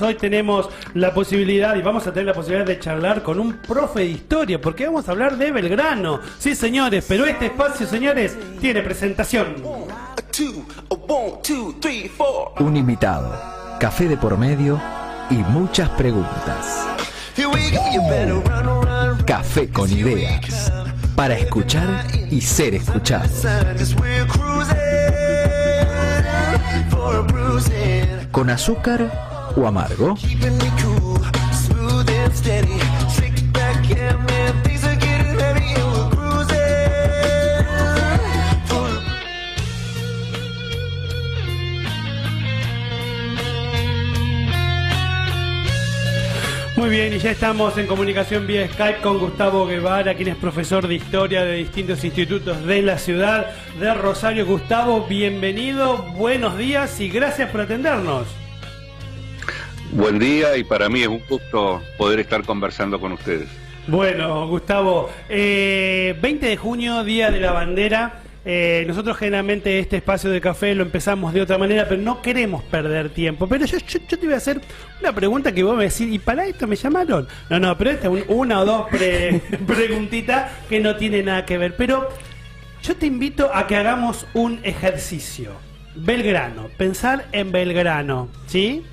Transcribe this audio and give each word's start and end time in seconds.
Hoy 0.00 0.14
tenemos 0.14 0.68
la 0.94 1.12
posibilidad 1.12 1.74
y 1.74 1.82
vamos 1.82 2.06
a 2.06 2.12
tener 2.12 2.26
la 2.26 2.32
posibilidad 2.32 2.64
de 2.64 2.78
charlar 2.78 3.20
con 3.24 3.40
un 3.40 3.54
profe 3.54 3.98
de 3.98 4.06
historia, 4.06 4.60
porque 4.60 4.86
vamos 4.86 5.08
a 5.08 5.10
hablar 5.10 5.36
de 5.36 5.50
Belgrano. 5.50 6.20
Sí, 6.38 6.54
señores, 6.54 7.04
pero 7.08 7.26
este 7.26 7.46
espacio, 7.46 7.84
señores, 7.84 8.36
tiene 8.60 8.80
presentación. 8.82 9.56
Un 12.60 12.76
invitado, 12.76 13.76
café 13.80 14.06
de 14.06 14.16
por 14.16 14.38
medio 14.38 14.80
y 15.30 15.34
muchas 15.34 15.88
preguntas. 15.88 16.86
Café 19.26 19.68
con 19.68 19.90
ideas, 19.90 20.72
para 21.16 21.34
escuchar 21.34 22.06
y 22.30 22.40
ser 22.40 22.76
escuchado. 22.76 23.28
Con 28.30 28.50
azúcar 28.50 29.27
o 29.58 29.66
amargo? 29.66 30.14
Muy 46.76 46.90
bien, 46.90 47.12
y 47.12 47.18
ya 47.18 47.32
estamos 47.32 47.76
en 47.76 47.86
comunicación 47.88 48.46
vía 48.46 48.68
Skype 48.68 49.00
con 49.00 49.18
Gustavo 49.18 49.66
Guevara, 49.66 50.14
quien 50.14 50.28
es 50.28 50.36
profesor 50.36 50.86
de 50.86 50.94
historia 50.94 51.44
de 51.44 51.56
distintos 51.56 52.04
institutos 52.04 52.64
de 52.64 52.82
la 52.82 52.98
ciudad 52.98 53.50
de 53.80 53.92
Rosario. 53.94 54.46
Gustavo, 54.46 55.04
bienvenido, 55.08 55.98
buenos 56.16 56.56
días 56.56 57.00
y 57.00 57.08
gracias 57.08 57.50
por 57.50 57.62
atendernos. 57.62 58.37
Buen 59.92 60.18
día 60.18 60.56
y 60.56 60.64
para 60.64 60.88
mí 60.90 61.00
es 61.00 61.08
un 61.08 61.22
gusto 61.28 61.82
poder 61.96 62.20
estar 62.20 62.44
conversando 62.44 63.00
con 63.00 63.12
ustedes. 63.12 63.48
Bueno, 63.86 64.46
Gustavo, 64.46 65.08
20 65.28 65.30
eh, 65.30 66.38
de 66.40 66.56
junio, 66.58 67.04
Día 67.04 67.30
de 67.30 67.40
la 67.40 67.52
Bandera. 67.52 68.20
Eh, 68.44 68.84
nosotros 68.86 69.16
generalmente 69.16 69.78
este 69.78 69.96
espacio 69.96 70.28
de 70.28 70.42
café 70.42 70.74
lo 70.74 70.82
empezamos 70.82 71.32
de 71.32 71.40
otra 71.40 71.56
manera, 71.56 71.86
pero 71.88 72.02
no 72.02 72.20
queremos 72.20 72.62
perder 72.64 73.08
tiempo. 73.10 73.48
Pero 73.48 73.64
yo, 73.64 73.78
te 73.80 74.24
voy 74.26 74.34
a 74.34 74.36
hacer 74.36 74.60
una 75.00 75.14
pregunta 75.14 75.52
que 75.52 75.62
vos 75.62 75.74
me 75.74 75.84
decís, 75.84 76.06
¿y 76.12 76.18
para 76.18 76.44
esto 76.46 76.66
me 76.66 76.76
llamaron? 76.76 77.26
No, 77.48 77.58
no, 77.58 77.76
pero 77.78 77.90
esta 77.90 78.08
es 78.14 78.24
una 78.28 78.60
o 78.60 78.66
dos 78.66 78.86
preguntitas 79.66 80.52
que 80.68 80.80
no 80.80 80.96
tiene 80.96 81.22
nada 81.22 81.46
que 81.46 81.56
ver. 81.56 81.76
Pero 81.76 82.10
yo 82.82 82.94
te 82.94 83.06
invito 83.06 83.50
a 83.54 83.66
que 83.66 83.76
hagamos 83.76 84.26
un 84.34 84.60
ejercicio. 84.64 85.52
Belgrano, 85.94 86.68
pensar 86.76 87.26
en 87.32 87.50
Belgrano, 87.50 88.28
¿sí? 88.46 88.84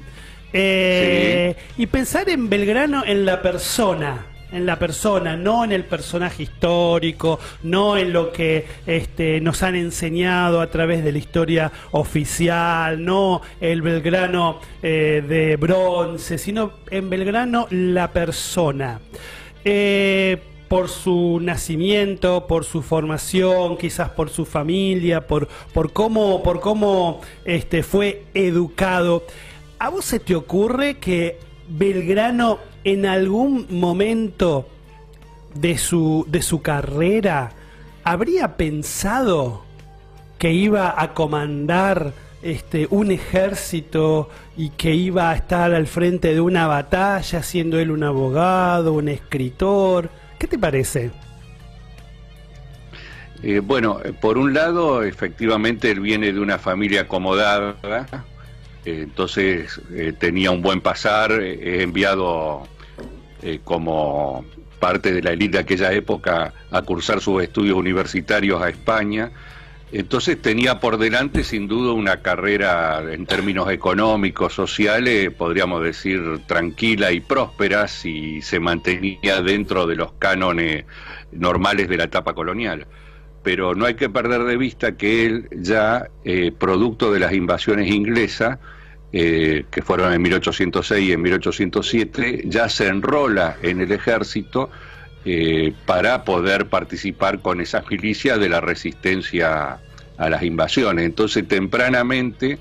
Eh, 0.57 1.53
y 1.77 1.85
pensar 1.87 2.29
en 2.29 2.47
Belgrano 2.49 3.03
en 3.05 3.25
la 3.25 3.41
persona, 3.41 4.27
en 4.53 4.65
la 4.65 4.79
persona, 4.79 5.35
no 5.35 5.65
en 5.65 5.73
el 5.73 5.83
personaje 5.83 6.43
histórico, 6.43 7.41
no 7.63 7.97
en 7.97 8.13
lo 8.13 8.31
que 8.31 8.65
este, 8.87 9.41
nos 9.41 9.63
han 9.63 9.75
enseñado 9.75 10.61
a 10.61 10.67
través 10.67 11.03
de 11.03 11.11
la 11.11 11.17
historia 11.17 11.73
oficial, 11.91 13.03
no 13.03 13.41
el 13.59 13.81
Belgrano 13.81 14.61
eh, 14.81 15.21
de 15.27 15.57
bronce, 15.57 16.37
sino 16.37 16.71
en 16.89 17.09
Belgrano 17.09 17.67
la 17.69 18.13
persona. 18.13 19.01
Eh, 19.65 20.37
por 20.69 20.87
su 20.87 21.39
nacimiento, 21.41 22.47
por 22.47 22.63
su 22.63 22.81
formación, 22.81 23.77
quizás 23.77 24.09
por 24.09 24.29
su 24.29 24.45
familia, 24.45 25.27
por, 25.27 25.49
por 25.73 25.91
cómo, 25.91 26.41
por 26.43 26.61
cómo 26.61 27.19
este, 27.43 27.83
fue 27.83 28.23
educado. 28.33 29.23
¿A 29.79 29.89
vos 29.89 30.05
se 30.05 30.19
te 30.19 30.35
ocurre 30.35 30.97
que 30.97 31.39
Belgrano 31.67 32.59
en 32.83 33.05
algún 33.05 33.67
momento 33.69 34.67
de 35.53 35.77
su, 35.77 36.25
de 36.29 36.41
su 36.41 36.61
carrera 36.61 37.51
habría 38.03 38.55
pensado 38.55 39.65
que 40.37 40.53
iba 40.53 41.01
a 41.01 41.13
comandar 41.13 42.13
este, 42.41 42.87
un 42.91 43.09
ejército 43.09 44.29
y 44.55 44.69
que 44.69 44.93
iba 44.93 45.31
a 45.31 45.35
estar 45.35 45.73
al 45.73 45.87
frente 45.87 46.33
de 46.33 46.41
una 46.41 46.67
batalla, 46.67 47.41
siendo 47.41 47.79
él 47.79 47.89
un 47.89 48.03
abogado, 48.03 48.93
un 48.93 49.09
escritor? 49.09 50.09
¿Qué 50.37 50.47
te 50.47 50.59
parece? 50.59 51.11
Eh, 53.41 53.59
bueno, 53.59 53.99
por 54.21 54.37
un 54.37 54.53
lado, 54.53 55.03
efectivamente, 55.03 55.91
él 55.91 55.99
viene 55.99 56.31
de 56.31 56.39
una 56.39 56.59
familia 56.59 57.01
acomodada, 57.01 57.75
entonces 58.85 59.81
eh, 59.91 60.13
tenía 60.17 60.51
un 60.51 60.61
buen 60.61 60.79
pasar, 60.79 61.31
eh, 61.31 61.81
enviado 61.81 62.67
eh, 63.41 63.59
como 63.63 64.45
parte 64.79 65.11
de 65.11 65.23
la 65.23 65.31
élite 65.31 65.57
de 65.57 65.63
aquella 65.63 65.91
época 65.91 66.53
a 66.69 66.81
cursar 66.83 67.19
sus 67.19 67.41
estudios 67.41 67.75
universitarios 67.75 68.61
a 68.61 68.69
España. 68.69 69.31
Entonces 69.91 70.39
tenía 70.41 70.79
por 70.79 70.97
delante 70.97 71.43
sin 71.43 71.67
duda 71.67 71.93
una 71.93 72.21
carrera 72.21 73.01
en 73.11 73.25
términos 73.25 73.71
económicos, 73.71 74.53
sociales, 74.53 75.31
podríamos 75.31 75.83
decir 75.83 76.41
tranquila 76.45 77.11
y 77.11 77.21
próspera 77.21 77.87
si 77.87 78.41
se 78.41 78.59
mantenía 78.59 79.41
dentro 79.41 79.87
de 79.87 79.95
los 79.95 80.13
cánones 80.13 80.85
normales 81.31 81.87
de 81.87 81.97
la 81.97 82.05
etapa 82.05 82.33
colonial 82.33 82.87
pero 83.41 83.75
no 83.75 83.85
hay 83.85 83.93
que 83.93 84.09
perder 84.09 84.43
de 84.43 84.57
vista 84.57 84.97
que 84.97 85.27
él 85.27 85.47
ya, 85.51 86.09
producto 86.57 87.11
de 87.11 87.19
las 87.19 87.31
invasiones 87.31 87.91
inglesas, 87.91 88.57
eh, 89.17 89.63
que 89.71 89.81
fueron 89.81 90.11
en 90.11 90.21
1806 90.21 91.07
y 91.07 91.13
en 91.13 91.21
1807, 91.21 92.41
ya 92.47 92.67
se 92.67 92.87
enrola 92.87 93.55
en 93.61 93.79
el 93.79 93.93
ejército 93.93 94.69
eh, 95.23 95.71
para 95.85 96.25
poder 96.25 96.65
participar 96.65 97.39
con 97.39 97.61
esa 97.61 97.81
milicia 97.89 98.37
de 98.37 98.49
la 98.49 98.59
resistencia 98.59 99.79
a 100.17 100.29
las 100.29 100.43
invasiones. 100.43 101.05
Entonces, 101.05 101.47
tempranamente, 101.47 102.59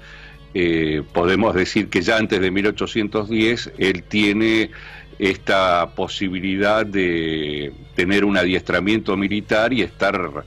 eh, 0.55 1.03
podemos 1.13 1.57
decir 1.57 1.89
que 1.89 2.03
ya 2.03 2.19
antes 2.19 2.41
de 2.41 2.53
1810, 2.53 3.73
él 3.79 4.05
tiene 4.05 4.71
esta 5.19 5.91
posibilidad 5.97 6.87
de 6.87 7.73
tener 7.97 8.25
un 8.25 8.37
adiestramiento 8.37 9.17
militar 9.17 9.73
y 9.73 9.83
estar 9.83 10.45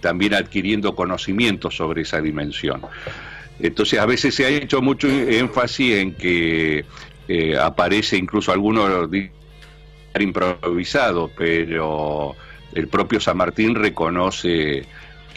también 0.00 0.32
adquiriendo 0.32 0.94
conocimiento 0.94 1.70
sobre 1.70 2.00
esa 2.00 2.22
dimensión. 2.22 2.80
Entonces 3.62 4.00
a 4.00 4.06
veces 4.06 4.34
se 4.34 4.44
ha 4.44 4.48
hecho 4.48 4.82
mucho 4.82 5.08
énfasis 5.08 5.94
en 5.94 6.14
que 6.14 6.84
eh, 7.28 7.56
aparece 7.56 8.16
incluso 8.16 8.50
algunos 8.50 9.08
improvisado, 10.18 11.30
pero 11.36 12.34
el 12.74 12.88
propio 12.88 13.20
San 13.20 13.36
Martín 13.36 13.76
reconoce 13.76 14.84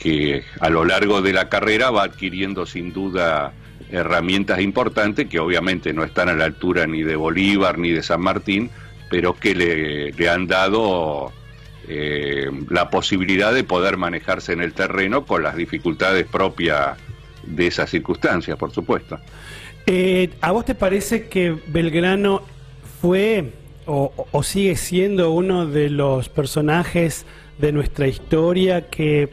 que 0.01 0.43
a 0.59 0.69
lo 0.69 0.85
largo 0.85 1.21
de 1.21 1.33
la 1.33 1.49
carrera 1.49 1.91
va 1.91 2.03
adquiriendo 2.03 2.65
sin 2.65 2.91
duda 2.91 3.53
herramientas 3.91 4.59
importantes 4.59 5.27
que 5.27 5.39
obviamente 5.39 5.93
no 5.93 6.03
están 6.03 6.27
a 6.27 6.33
la 6.33 6.45
altura 6.45 6.87
ni 6.87 7.03
de 7.03 7.15
Bolívar 7.15 7.77
ni 7.77 7.91
de 7.91 8.01
San 8.01 8.21
Martín, 8.21 8.71
pero 9.09 9.35
que 9.35 9.53
le, 9.53 10.29
han 10.29 10.47
dado 10.47 11.31
eh, 11.87 12.49
la 12.69 12.89
posibilidad 12.89 13.53
de 13.53 13.63
poder 13.63 13.97
manejarse 13.97 14.53
en 14.53 14.61
el 14.61 14.73
terreno 14.73 15.25
con 15.25 15.43
las 15.43 15.55
dificultades 15.55 16.25
propias 16.25 16.97
de 17.45 17.67
esas 17.67 17.89
circunstancias, 17.89 18.57
por 18.57 18.71
supuesto. 18.71 19.19
Eh, 19.85 20.31
¿A 20.41 20.51
vos 20.51 20.65
te 20.65 20.75
parece 20.75 21.27
que 21.27 21.55
Belgrano 21.67 22.41
fue 23.01 23.51
o, 23.85 24.43
sigue 24.43 24.75
siendo 24.75 25.31
uno 25.31 25.67
de 25.67 25.89
los 25.89 26.27
personajes 26.29 27.25
de 27.59 27.71
nuestra 27.71 28.07
historia 28.07 28.89
que 28.89 29.29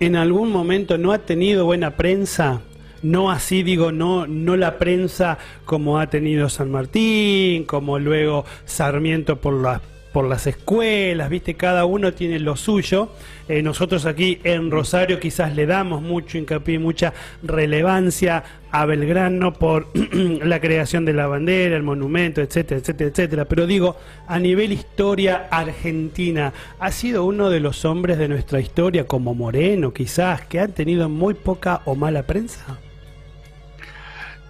en 0.00 0.16
algún 0.16 0.50
momento 0.50 0.96
no 0.96 1.12
ha 1.12 1.18
tenido 1.18 1.66
buena 1.66 1.96
prensa? 1.96 2.62
No 3.02 3.30
así 3.30 3.62
digo, 3.62 3.92
no, 3.92 4.26
no 4.26 4.56
la 4.56 4.78
prensa 4.78 5.36
como 5.66 5.98
ha 5.98 6.08
tenido 6.08 6.48
San 6.48 6.70
Martín, 6.70 7.64
como 7.64 7.98
luego 7.98 8.46
Sarmiento 8.64 9.38
por 9.38 9.52
las 9.52 9.82
por 10.14 10.28
las 10.28 10.46
escuelas, 10.46 11.28
viste, 11.28 11.54
cada 11.54 11.86
uno 11.86 12.12
tiene 12.12 12.38
lo 12.38 12.54
suyo. 12.54 13.08
Eh, 13.48 13.62
nosotros 13.62 14.06
aquí 14.06 14.38
en 14.44 14.70
Rosario 14.70 15.18
quizás 15.18 15.56
le 15.56 15.66
damos 15.66 16.02
mucho 16.02 16.38
hincapié, 16.38 16.78
mucha 16.78 17.12
relevancia 17.42 18.44
a 18.70 18.86
Belgrano 18.86 19.54
por 19.54 19.88
la 20.12 20.60
creación 20.60 21.04
de 21.04 21.14
la 21.14 21.26
bandera, 21.26 21.76
el 21.76 21.82
monumento, 21.82 22.40
etcétera, 22.40 22.80
etcétera, 22.80 23.10
etcétera. 23.10 23.44
Pero 23.46 23.66
digo, 23.66 23.96
a 24.28 24.38
nivel 24.38 24.70
historia 24.70 25.48
argentina, 25.50 26.52
¿ha 26.78 26.92
sido 26.92 27.24
uno 27.24 27.50
de 27.50 27.58
los 27.58 27.84
hombres 27.84 28.16
de 28.16 28.28
nuestra 28.28 28.60
historia, 28.60 29.08
como 29.08 29.34
Moreno 29.34 29.92
quizás, 29.92 30.42
que 30.46 30.60
han 30.60 30.74
tenido 30.74 31.08
muy 31.08 31.34
poca 31.34 31.82
o 31.86 31.96
mala 31.96 32.22
prensa? 32.22 32.78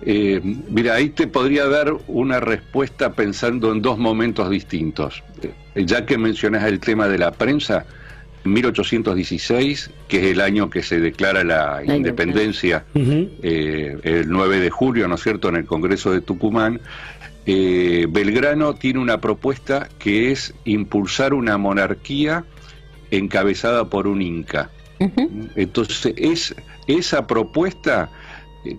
Eh, 0.02 0.41
mira, 0.69 0.94
ahí 0.94 1.11
te 1.11 1.26
podría 1.26 1.67
dar 1.67 1.94
una 2.08 2.41
respuesta 2.41 3.12
pensando 3.12 3.73
en 3.73 3.81
dos 3.81 3.99
momentos 3.99 4.50
distintos. 4.50 5.23
Eh, 5.75 5.87
ya 5.87 6.05
que 6.05 6.19
mencionas 6.19 6.64
el 6.64 6.81
tema 6.81 7.08
de 7.08 7.19
la 7.19 7.32
prensa, 7.32 7.87
1816, 8.44 9.91
que 10.08 10.19
es 10.19 10.25
el 10.32 10.41
año 10.41 10.69
que 10.69 10.82
se 10.82 11.00
declara 11.00 11.44
la, 11.44 11.82
independencia, 11.85 12.85
eh, 12.94 13.96
el 14.02 14.29
9 14.29 14.61
de 14.61 14.70
julio, 14.70 15.08
¿no 15.08 15.14
es 15.14 15.23
cierto?, 15.23 15.49
en 15.49 15.56
el 15.56 15.64
Congreso 15.64 16.12
de 16.12 16.20
Tucumán, 16.20 16.81
Belgrano 17.46 18.75
tiene 18.75 19.00
una 19.00 19.20
propuesta 19.20 19.88
que 19.99 20.32
es 20.32 20.55
impulsar 20.64 21.35
una 21.35 21.56
monarquía 21.56 22.44
encabezada 23.11 23.88
por 23.88 24.06
un 24.06 24.20
inca. 24.20 24.70
Entonces, 25.56 26.14
es, 26.17 26.55
esa 26.87 27.26
propuesta 27.26 28.11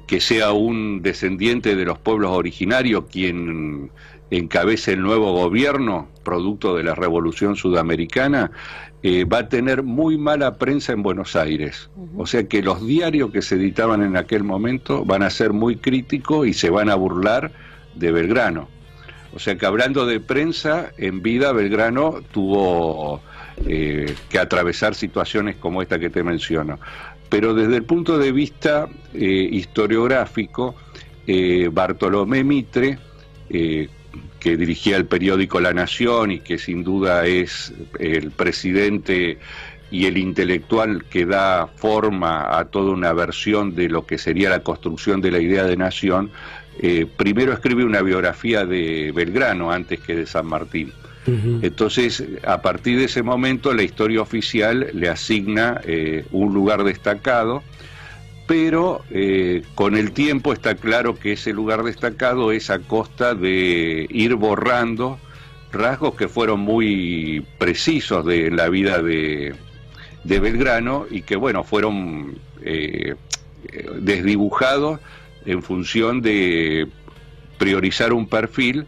que 0.08 0.20
sea 0.20 0.52
un 0.52 1.02
descendiente 1.02 1.76
de 1.76 1.86
los 1.86 1.98
pueblos 2.00 2.32
originarios 2.32 3.06
quien 3.12 3.92
encabece 4.32 4.94
el 4.94 5.02
nuevo 5.02 5.34
gobierno, 5.34 6.08
producto 6.24 6.76
de 6.76 6.84
la 6.84 6.96
revolución 6.96 7.56
sudamericana, 7.56 8.52
eh, 9.04 9.24
va 9.26 9.40
a 9.40 9.50
tener 9.50 9.84
muy 9.84 10.18
mala 10.18 10.58
prensa 10.58 10.94
en 10.94 11.04
Buenos 11.04 11.36
Aires. 11.36 11.90
O 12.18 12.26
sea 12.26 12.48
que 12.48 12.64
los 12.64 12.86
diarios 12.86 13.32
que 13.32 13.44
se 13.44 13.56
editaban 13.56 14.02
en 14.02 14.18
aquel 14.18 14.44
momento 14.44 15.06
van 15.06 15.22
a 15.22 15.30
ser 15.30 15.54
muy 15.54 15.76
críticos 15.76 16.48
y 16.48 16.54
se 16.54 16.72
van 16.72 16.90
a 16.90 16.96
burlar 16.96 17.52
de 17.94 18.12
Belgrano. 18.12 18.68
O 19.34 19.40
sea 19.40 19.58
que 19.58 19.66
hablando 19.66 20.06
de 20.06 20.20
prensa, 20.20 20.92
en 20.98 21.22
vida 21.22 21.52
Belgrano 21.52 22.22
tuvo 22.32 23.22
eh, 23.68 24.16
que 24.30 24.40
atravesar 24.40 24.96
situaciones 24.96 25.58
como 25.58 25.82
esta 25.82 26.00
que 26.00 26.10
te 26.10 26.24
menciono 26.24 26.80
pero 27.30 27.54
desde 27.54 27.78
el 27.78 27.84
punto 27.84 28.18
de 28.18 28.32
vista 28.32 28.88
eh, 29.14 29.50
historiográfico, 29.52 30.76
eh, 31.28 31.70
Bartolomé 31.72 32.44
Mitre, 32.44 32.98
eh, 33.50 33.90
que 34.40 34.58
dirigía 34.58 34.98
el 34.98 35.06
periódico 35.06 35.60
La 35.60 35.74
Nación 35.74 36.32
y 36.32 36.40
que 36.40 36.58
sin 36.58 36.84
duda 36.84 37.26
es 37.26 37.74
el 38.00 38.32
presidente 38.32 39.40
y 39.90 40.06
el 40.06 40.18
intelectual 40.18 41.06
que 41.06 41.26
da 41.26 41.68
forma 41.68 42.58
a 42.58 42.66
toda 42.66 42.92
una 42.92 43.14
versión 43.14 43.76
de 43.76 43.90
lo 43.90 44.06
que 44.06 44.18
sería 44.18 44.50
la 44.50 44.60
construcción 44.60 45.22
de 45.22 45.32
la 45.32 45.40
idea 45.40 45.64
de 45.64 45.78
nación, 45.78 46.32
primero 47.18 47.54
escribe 47.54 47.86
una 47.86 48.02
biografía 48.02 48.66
de 48.66 49.12
Belgrano 49.16 49.72
antes 49.72 50.00
que 50.00 50.16
de 50.16 50.26
San 50.26 50.48
Martín. 50.48 50.92
Entonces, 51.28 52.24
a 52.46 52.62
partir 52.62 53.00
de 53.00 53.06
ese 53.06 53.24
momento, 53.24 53.74
la 53.74 53.84
historia 53.84 54.22
oficial 54.22 54.88
le 54.94 55.10
asigna 55.10 55.82
eh, 55.84 56.26
un 56.32 56.54
lugar 56.54 56.84
destacado, 56.84 57.64
pero 58.48 59.04
eh, 59.10 59.64
con 59.74 59.96
el 59.96 60.12
tiempo 60.12 60.54
está 60.54 60.76
claro 60.76 61.16
que 61.16 61.34
ese 61.34 61.52
lugar 61.52 61.84
destacado 61.84 62.52
es 62.52 62.70
a 62.70 62.80
costa 62.80 63.34
de 63.34 64.06
ir 64.10 64.36
borrando 64.36 65.20
rasgos 65.72 66.16
que 66.16 66.28
fueron 66.28 66.60
muy 66.60 67.46
precisos 67.58 68.26
de 68.26 68.52
la 68.52 68.70
vida 68.70 69.02
de, 69.02 69.56
Belgrano 70.24 71.06
y 71.10 71.22
que, 71.22 71.36
bueno, 71.36 71.64
fueron 71.64 72.38
eh, 72.62 73.16
desdibujados 74.00 75.00
en 75.46 75.62
función 75.62 76.22
de 76.22 76.88
priorizar 77.58 78.14
un 78.14 78.28
perfil, 78.28 78.86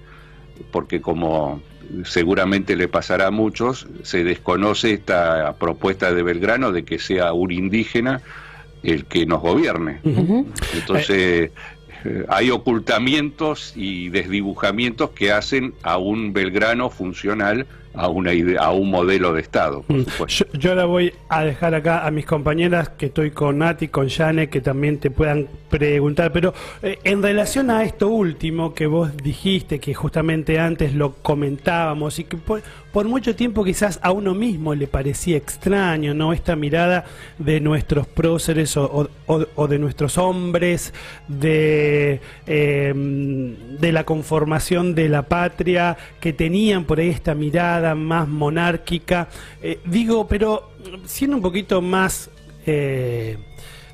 porque 0.72 1.02
como 1.02 1.62
seguramente 2.04 2.76
le 2.76 2.88
pasará 2.88 3.28
a 3.28 3.32
muchos, 3.32 3.88
se 4.04 4.24
desconoce 4.24 4.94
esta 4.94 5.56
propuesta 5.60 6.14
de 6.14 6.24
Belgrano 6.24 6.72
de 6.72 6.84
que 6.84 7.00
sea 7.00 7.34
un 7.34 7.52
indígena 7.52 8.22
el 8.84 9.06
que 9.06 9.26
nos 9.26 9.42
gobierne. 9.42 10.00
Entonces, 10.74 11.52
eh, 12.06 12.26
hay 12.30 12.52
ocultamientos 12.52 13.74
y 13.76 14.10
desdibujamientos 14.10 15.12
que 15.12 15.32
hacen 15.32 15.74
a 15.84 15.98
un 15.98 16.34
Belgrano 16.34 16.90
funcional 16.90 17.66
a 17.98 18.08
una 18.08 18.34
idea, 18.34 18.62
a 18.62 18.72
un 18.72 18.90
modelo 18.90 19.34
de 19.34 19.42
Estado. 19.42 19.84
Mm. 19.88 20.02
yo, 20.28 20.46
yo, 20.54 20.76
la 20.76 20.86
voy 20.86 21.14
a 21.30 21.44
dejar 21.44 21.76
acá 21.76 22.06
a 22.06 22.12
mis 22.12 22.26
compañeras 22.26 22.90
que 22.90 23.08
estoy 23.08 23.32
con 23.32 23.60
Nati, 23.60 23.88
con 23.88 24.10
Jane, 24.10 24.50
que 24.50 24.62
también 24.62 25.00
te 25.00 25.12
puedan 25.12 25.48
preguntar, 25.70 26.32
pero 26.32 26.54
eh, 26.82 27.00
en 27.04 27.22
relación 27.22 27.70
a 27.70 27.84
esto 27.84 28.08
último 28.08 28.74
que 28.74 28.88
vos 28.88 29.16
dijiste, 29.18 29.80
que 29.80 29.94
justamente 29.94 30.60
antes 30.60 30.94
lo 30.94 31.14
comentábamos 31.14 32.20
y 32.20 32.24
que 32.24 32.38
por, 32.38 32.62
mucho 33.06 33.36
tiempo 33.36 33.64
quizás 33.64 34.00
a 34.02 34.12
uno 34.12 34.34
mismo 34.34 34.74
le 34.74 34.88
parecía 34.88 35.38
extraño, 35.38 36.16
¿no? 36.16 36.34
Esta 36.34 36.56
mirada 36.56 37.06
de 37.38 37.60
nuestros 37.60 38.08
próceres 38.08 38.76
o, 38.76 39.68
de 39.68 39.78
nuestros 39.78 40.18
hombres, 40.18 40.96
de, 41.28 42.20
em, 42.48 43.56
de 43.80 43.92
la 43.92 44.04
conformación 44.04 44.96
de 44.96 45.10
la 45.10 45.24
patria, 45.24 45.96
que 46.20 46.34
tenían 46.34 46.86
por 46.86 47.00
ahí 47.00 47.10
esta 47.10 47.36
mirada 47.36 47.87
más 47.96 48.28
monárquica. 48.28 49.28
Eh, 49.62 49.80
digo, 49.86 50.28
pero 50.28 50.72
siendo 51.06 51.38
un 51.38 51.42
poquito 51.42 51.82
más... 51.82 52.30
Eh, 52.66 53.38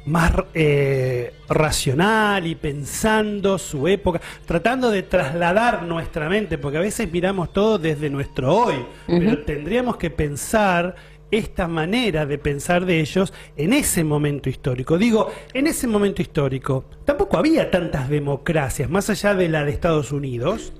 más 0.06 0.34
eh, 0.54 1.34
racional 1.48 2.46
y 2.46 2.56
pensando 2.56 3.58
su 3.58 3.88
época, 3.88 4.20
tratando 4.46 4.90
de 4.90 5.04
trasladar 5.04 5.84
nuestra 5.84 6.28
mente, 6.28 6.58
porque 6.58 6.78
a 6.78 6.82
veces 6.82 7.12
miramos 7.12 7.54
todo 7.54 7.78
desde 7.78 8.10
nuestro 8.10 8.54
hoy, 8.54 8.86
pero 9.08 9.44
tendríamos 9.44 9.98
que 9.98 10.10
pensar 10.10 10.96
esta 11.32 11.68
manera 11.68 12.26
de 12.26 12.38
pensar 12.38 12.86
de 12.86 13.00
ellos 13.00 13.34
en 13.56 13.74
ese 13.74 14.04
momento 14.04 14.50
histórico. 14.50 14.98
Digo, 14.98 15.32
en 15.54 15.68
ese 15.68 15.88
momento 15.88 16.22
histórico 16.22 16.86
tampoco 17.06 17.38
había 17.38 17.72
tantas 17.72 18.10
democracias, 18.10 18.90
más 18.90 19.10
allá 19.10 19.34
de 19.34 19.50
la 19.50 19.64
de 19.64 19.72
Estados 19.72 20.12
Unidos 20.12 20.74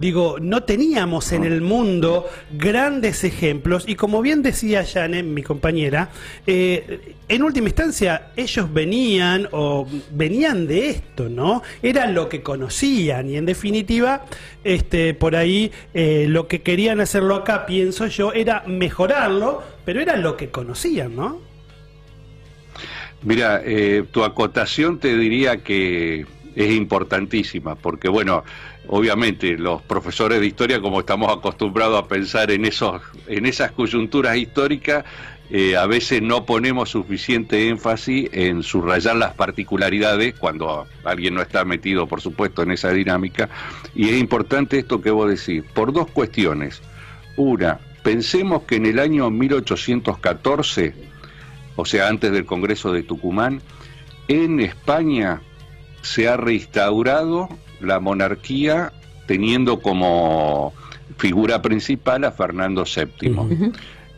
Digo, 0.00 0.38
no 0.40 0.62
teníamos 0.62 1.30
en 1.32 1.44
el 1.44 1.60
mundo 1.60 2.26
grandes 2.50 3.22
ejemplos 3.22 3.84
y 3.86 3.96
como 3.96 4.22
bien 4.22 4.40
decía 4.40 4.82
Jane, 4.82 5.22
mi 5.22 5.42
compañera, 5.42 6.08
eh, 6.46 7.16
en 7.28 7.42
última 7.42 7.68
instancia 7.68 8.32
ellos 8.34 8.72
venían 8.72 9.46
o 9.52 9.86
venían 10.12 10.66
de 10.66 10.88
esto, 10.88 11.28
¿no? 11.28 11.62
Era 11.82 12.06
lo 12.06 12.30
que 12.30 12.42
conocían 12.42 13.28
y 13.28 13.36
en 13.36 13.44
definitiva, 13.44 14.24
este, 14.64 15.12
por 15.12 15.36
ahí 15.36 15.70
eh, 15.92 16.24
lo 16.26 16.48
que 16.48 16.62
querían 16.62 17.00
hacerlo 17.00 17.34
acá, 17.34 17.66
pienso 17.66 18.06
yo, 18.06 18.32
era 18.32 18.64
mejorarlo, 18.66 19.62
pero 19.84 20.00
era 20.00 20.16
lo 20.16 20.34
que 20.34 20.48
conocían, 20.48 21.14
¿no? 21.14 21.42
Mira, 23.22 23.60
eh, 23.62 24.04
tu 24.10 24.24
acotación 24.24 24.98
te 24.98 25.14
diría 25.14 25.58
que 25.58 26.24
es 26.54 26.72
importantísima, 26.72 27.74
porque 27.74 28.08
bueno, 28.08 28.44
obviamente 28.88 29.56
los 29.56 29.82
profesores 29.82 30.40
de 30.40 30.46
historia, 30.46 30.80
como 30.80 31.00
estamos 31.00 31.32
acostumbrados 31.36 32.02
a 32.02 32.08
pensar 32.08 32.50
en, 32.50 32.64
esos, 32.64 33.00
en 33.26 33.46
esas 33.46 33.72
coyunturas 33.72 34.36
históricas, 34.36 35.04
eh, 35.52 35.76
a 35.76 35.86
veces 35.86 36.22
no 36.22 36.46
ponemos 36.46 36.90
suficiente 36.90 37.68
énfasis 37.68 38.30
en 38.32 38.62
subrayar 38.62 39.16
las 39.16 39.34
particularidades 39.34 40.34
cuando 40.38 40.86
alguien 41.02 41.34
no 41.34 41.42
está 41.42 41.64
metido, 41.64 42.06
por 42.06 42.20
supuesto, 42.20 42.62
en 42.62 42.70
esa 42.70 42.90
dinámica. 42.90 43.48
Y 43.94 44.10
es 44.10 44.20
importante 44.20 44.78
esto 44.78 45.02
que 45.02 45.10
vos 45.10 45.28
decís, 45.28 45.64
por 45.74 45.92
dos 45.92 46.08
cuestiones. 46.10 46.80
Una, 47.36 47.80
pensemos 48.04 48.62
que 48.62 48.76
en 48.76 48.86
el 48.86 49.00
año 49.00 49.28
1814, 49.28 50.94
o 51.74 51.84
sea, 51.84 52.08
antes 52.08 52.30
del 52.30 52.46
Congreso 52.46 52.92
de 52.92 53.02
Tucumán, 53.02 53.60
en 54.28 54.60
España 54.60 55.42
se 56.02 56.28
ha 56.28 56.36
reinstaurado 56.36 57.48
la 57.80 58.00
monarquía 58.00 58.92
teniendo 59.26 59.80
como 59.80 60.72
figura 61.16 61.62
principal 61.62 62.24
a 62.24 62.32
Fernando 62.32 62.84
VII. 62.84 63.72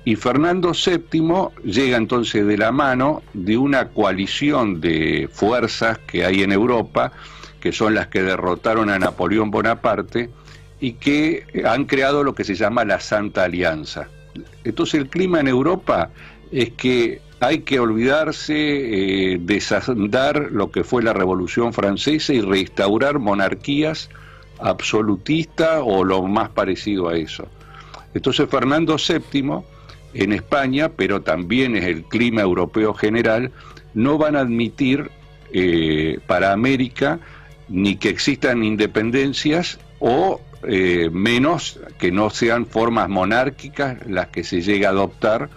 Y 0.05 0.17
Fernando 0.17 0.73
VII 0.73 1.71
llega 1.71 1.97
entonces 1.97 2.47
de 2.47 2.57
la 2.59 2.73
mano 2.73 3.23
de 3.35 3.57
una 3.57 3.89
coalición 3.89 4.81
de 4.81 5.29
fuerzas 5.33 5.99
que 5.99 6.25
hay 6.25 6.43
en 6.43 6.51
Europa, 6.51 7.13
que 7.61 7.73
son 7.73 7.95
las 7.95 8.09
que 8.09 8.23
derrotaron 8.23 8.91
a 8.91 8.99
Napoleón 8.99 9.51
Bonaparte 9.51 10.31
y 10.81 10.95
que 10.95 11.45
han 11.65 11.85
creado 11.85 12.25
lo 12.25 12.35
que 12.35 12.43
se 12.43 12.57
llama 12.57 12.85
la 12.85 12.99
Santa 12.99 13.45
Alianza. 13.45 14.09
Entonces 14.65 14.95
el 14.95 15.09
clima 15.09 15.39
en 15.39 15.47
Europa 15.47 16.11
es 16.51 16.73
que 16.73 17.21
hay 17.43 17.63
que 17.63 17.81
olvidarse, 17.81 18.55
eh, 18.55 19.39
desandar 19.41 20.53
lo 20.53 20.71
que 20.71 20.85
fue 20.85 21.03
la 21.03 21.13
Revolución 21.13 21.73
Francesa 21.73 22.33
y 22.33 22.41
restaurar 22.41 23.19
monarquías 23.19 24.11
absolutistas 24.61 25.81
o 25.85 26.05
lo 26.05 26.23
más 26.23 26.51
parecido 26.51 27.09
a 27.09 27.17
eso. 27.17 27.49
Entonces 28.15 28.49
Fernando 28.49 28.97
VII 28.97 29.65
en 30.15 30.33
España, 30.33 30.91
pero 30.91 31.23
también 31.23 31.75
es 31.75 31.85
el 31.87 32.05
clima 32.05 32.43
europeo 32.43 32.95
general, 32.95 33.51
no 33.93 34.19
van 34.19 34.37
a 34.37 34.41
admitir 34.41 35.11
eh, 35.53 36.21
para 36.29 36.53
América 36.53 37.19
ni 37.69 37.97
que 37.97 38.09
existan 38.09 38.63
independencias 38.63 39.81
o 39.99 40.41
eh, 40.63 41.11
menos 41.11 41.81
que 41.99 42.13
no 42.13 42.31
sean 42.31 42.67
formas 42.67 43.09
monárquicas 43.09 44.07
las 44.07 44.29
que 44.29 44.45
se 44.45 44.63
llega 44.63 44.91
a 44.91 44.93
adoptar, 44.93 45.51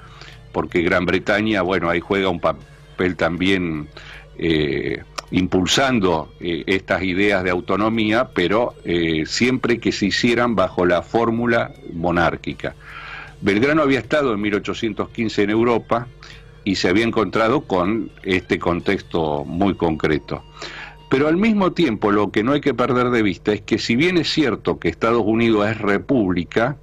porque 0.56 0.84
Gran 0.84 1.06
Bretaña, 1.06 1.64
bueno, 1.64 1.90
ahí 1.90 2.00
juega 2.00 2.30
un 2.30 2.40
papel 2.40 3.18
también 3.18 3.90
eh, 4.38 5.04
impulsando 5.32 6.32
estas 6.40 7.04
ideas 7.04 7.44
de 7.44 7.50
autonomía, 7.50 8.30
pero 8.34 8.74
siempre 9.26 9.80
que 9.80 9.92
se 9.92 10.06
hicieran 10.06 10.56
bajo 10.56 10.86
la 10.86 11.02
fórmula 11.02 11.74
monárquica. 11.92 12.74
Belgrano 13.42 13.82
había 13.82 14.00
estado 14.00 14.34
en 14.34 14.40
1815 14.40 15.44
en 15.44 15.50
Europa 15.50 16.08
y 16.64 16.76
se 16.76 16.88
había 16.88 17.04
encontrado 17.04 17.62
con 17.62 18.12
este 18.24 18.58
contexto 18.58 19.44
muy 19.44 19.76
concreto. 19.76 20.42
Pero 21.10 21.28
al 21.28 21.38
mismo 21.38 21.74
tiempo 21.74 22.12
lo 22.12 22.32
que 22.32 22.44
no 22.44 22.54
hay 22.54 22.62
que 22.62 22.74
perder 22.74 23.10
de 23.10 23.22
vista 23.22 23.54
es 23.54 23.62
que 23.62 23.78
si 23.78 23.96
bien 23.96 24.18
es 24.18 24.30
cierto 24.30 24.80
que 24.80 24.90
Estados 24.90 25.24
Unidos 25.26 25.68
es 25.68 25.78
república, 25.78 26.78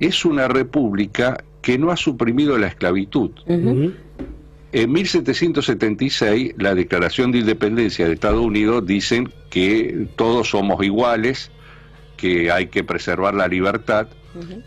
es 0.00 0.24
una 0.24 0.48
república 0.48 1.44
que 1.64 1.78
no 1.78 1.90
ha 1.90 1.96
suprimido 1.96 2.58
la 2.58 2.66
esclavitud. 2.66 3.30
En 3.46 4.92
1776, 4.92 6.56
la 6.58 6.74
Declaración 6.74 7.32
de 7.32 7.38
Independencia 7.38 8.06
de 8.06 8.12
Estados 8.12 8.44
Unidos 8.44 8.84
dicen 8.84 9.32
que 9.48 10.08
todos 10.14 10.50
somos 10.50 10.84
iguales, 10.84 11.50
que 12.18 12.50
hay 12.50 12.66
que 12.66 12.84
preservar 12.84 13.34
la 13.34 13.48
libertad, 13.48 14.08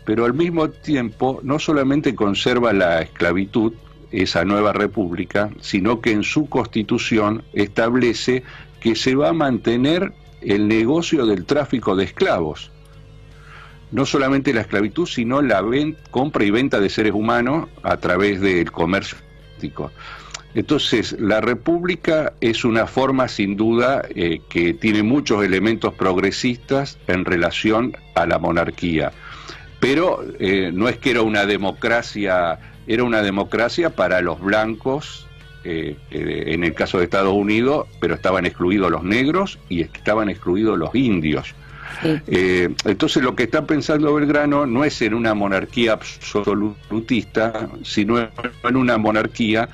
pero 0.04 0.24
al 0.24 0.34
mismo 0.34 0.70
tiempo 0.70 1.38
no 1.44 1.60
solamente 1.60 2.16
conserva 2.16 2.72
la 2.72 3.00
esclavitud, 3.00 3.74
esa 4.10 4.44
nueva 4.44 4.72
república, 4.72 5.50
sino 5.60 6.00
que 6.00 6.10
en 6.10 6.24
su 6.24 6.48
constitución 6.48 7.44
establece 7.52 8.42
que 8.80 8.96
se 8.96 9.14
va 9.14 9.28
a 9.28 9.34
mantener 9.34 10.12
el 10.40 10.66
negocio 10.66 11.26
del 11.26 11.44
tráfico 11.44 11.94
de 11.94 12.04
esclavos. 12.04 12.72
No 13.90 14.04
solamente 14.04 14.52
la 14.52 14.62
esclavitud, 14.62 15.06
sino 15.06 15.40
la 15.40 15.64
compra 16.10 16.44
y 16.44 16.50
venta 16.50 16.80
de 16.80 16.88
seres 16.90 17.12
humanos 17.12 17.68
a 17.82 17.96
través 17.96 18.40
del 18.40 18.70
comercio. 18.70 19.18
Entonces, 20.54 21.16
la 21.18 21.40
república 21.40 22.32
es 22.40 22.64
una 22.64 22.86
forma 22.86 23.28
sin 23.28 23.56
duda 23.56 24.02
eh, 24.14 24.40
que 24.48 24.74
tiene 24.74 25.02
muchos 25.02 25.44
elementos 25.44 25.94
progresistas 25.94 26.98
en 27.06 27.24
relación 27.24 27.96
a 28.14 28.26
la 28.26 28.38
monarquía 28.38 29.12
pero 29.80 30.24
eh, 30.38 30.70
no 30.72 30.88
es 30.88 30.98
que 30.98 31.10
era 31.10 31.22
una 31.22 31.46
democracia, 31.46 32.58
era 32.86 33.04
una 33.04 33.22
democracia 33.22 33.90
para 33.90 34.20
los 34.20 34.40
blancos, 34.40 35.26
eh, 35.64 35.96
en 36.10 36.64
el 36.64 36.74
caso 36.74 36.98
de 36.98 37.04
Estados 37.04 37.34
Unidos, 37.34 37.86
pero 38.00 38.14
estaban 38.14 38.46
excluidos 38.46 38.90
los 38.90 39.04
negros 39.04 39.58
y 39.68 39.82
estaban 39.82 40.28
excluidos 40.28 40.78
los 40.78 40.94
indios. 40.94 41.54
Entonces 42.02 43.22
lo 43.22 43.34
que 43.34 43.44
está 43.44 43.66
pensando 43.66 44.14
Belgrano 44.14 44.66
no 44.66 44.84
es 44.84 45.00
en 45.02 45.14
una 45.14 45.34
monarquía 45.34 45.92
absolutista, 45.92 47.68
sino 47.82 48.18
en 48.18 48.76
una 48.76 48.98
monarquía 48.98 49.68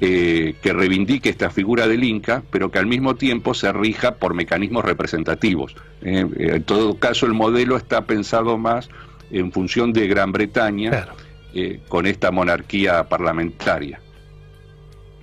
que 0.00 0.54
reivindique 0.62 1.28
esta 1.28 1.50
figura 1.50 1.88
del 1.88 2.04
Inca, 2.04 2.42
pero 2.50 2.70
que 2.70 2.78
al 2.78 2.86
mismo 2.86 3.16
tiempo 3.16 3.52
se 3.52 3.72
rija 3.72 4.14
por 4.14 4.34
mecanismos 4.34 4.84
representativos. 4.84 5.74
en 6.02 6.62
todo 6.64 6.98
caso, 6.98 7.26
el 7.26 7.34
modelo 7.34 7.76
está 7.76 8.06
pensado 8.06 8.58
más 8.58 8.88
en 9.30 9.52
función 9.52 9.92
de 9.92 10.06
Gran 10.06 10.32
Bretaña 10.32 11.08
eh, 11.54 11.80
con 11.88 12.06
esta 12.06 12.30
monarquía 12.30 13.08
parlamentaria. 13.08 14.00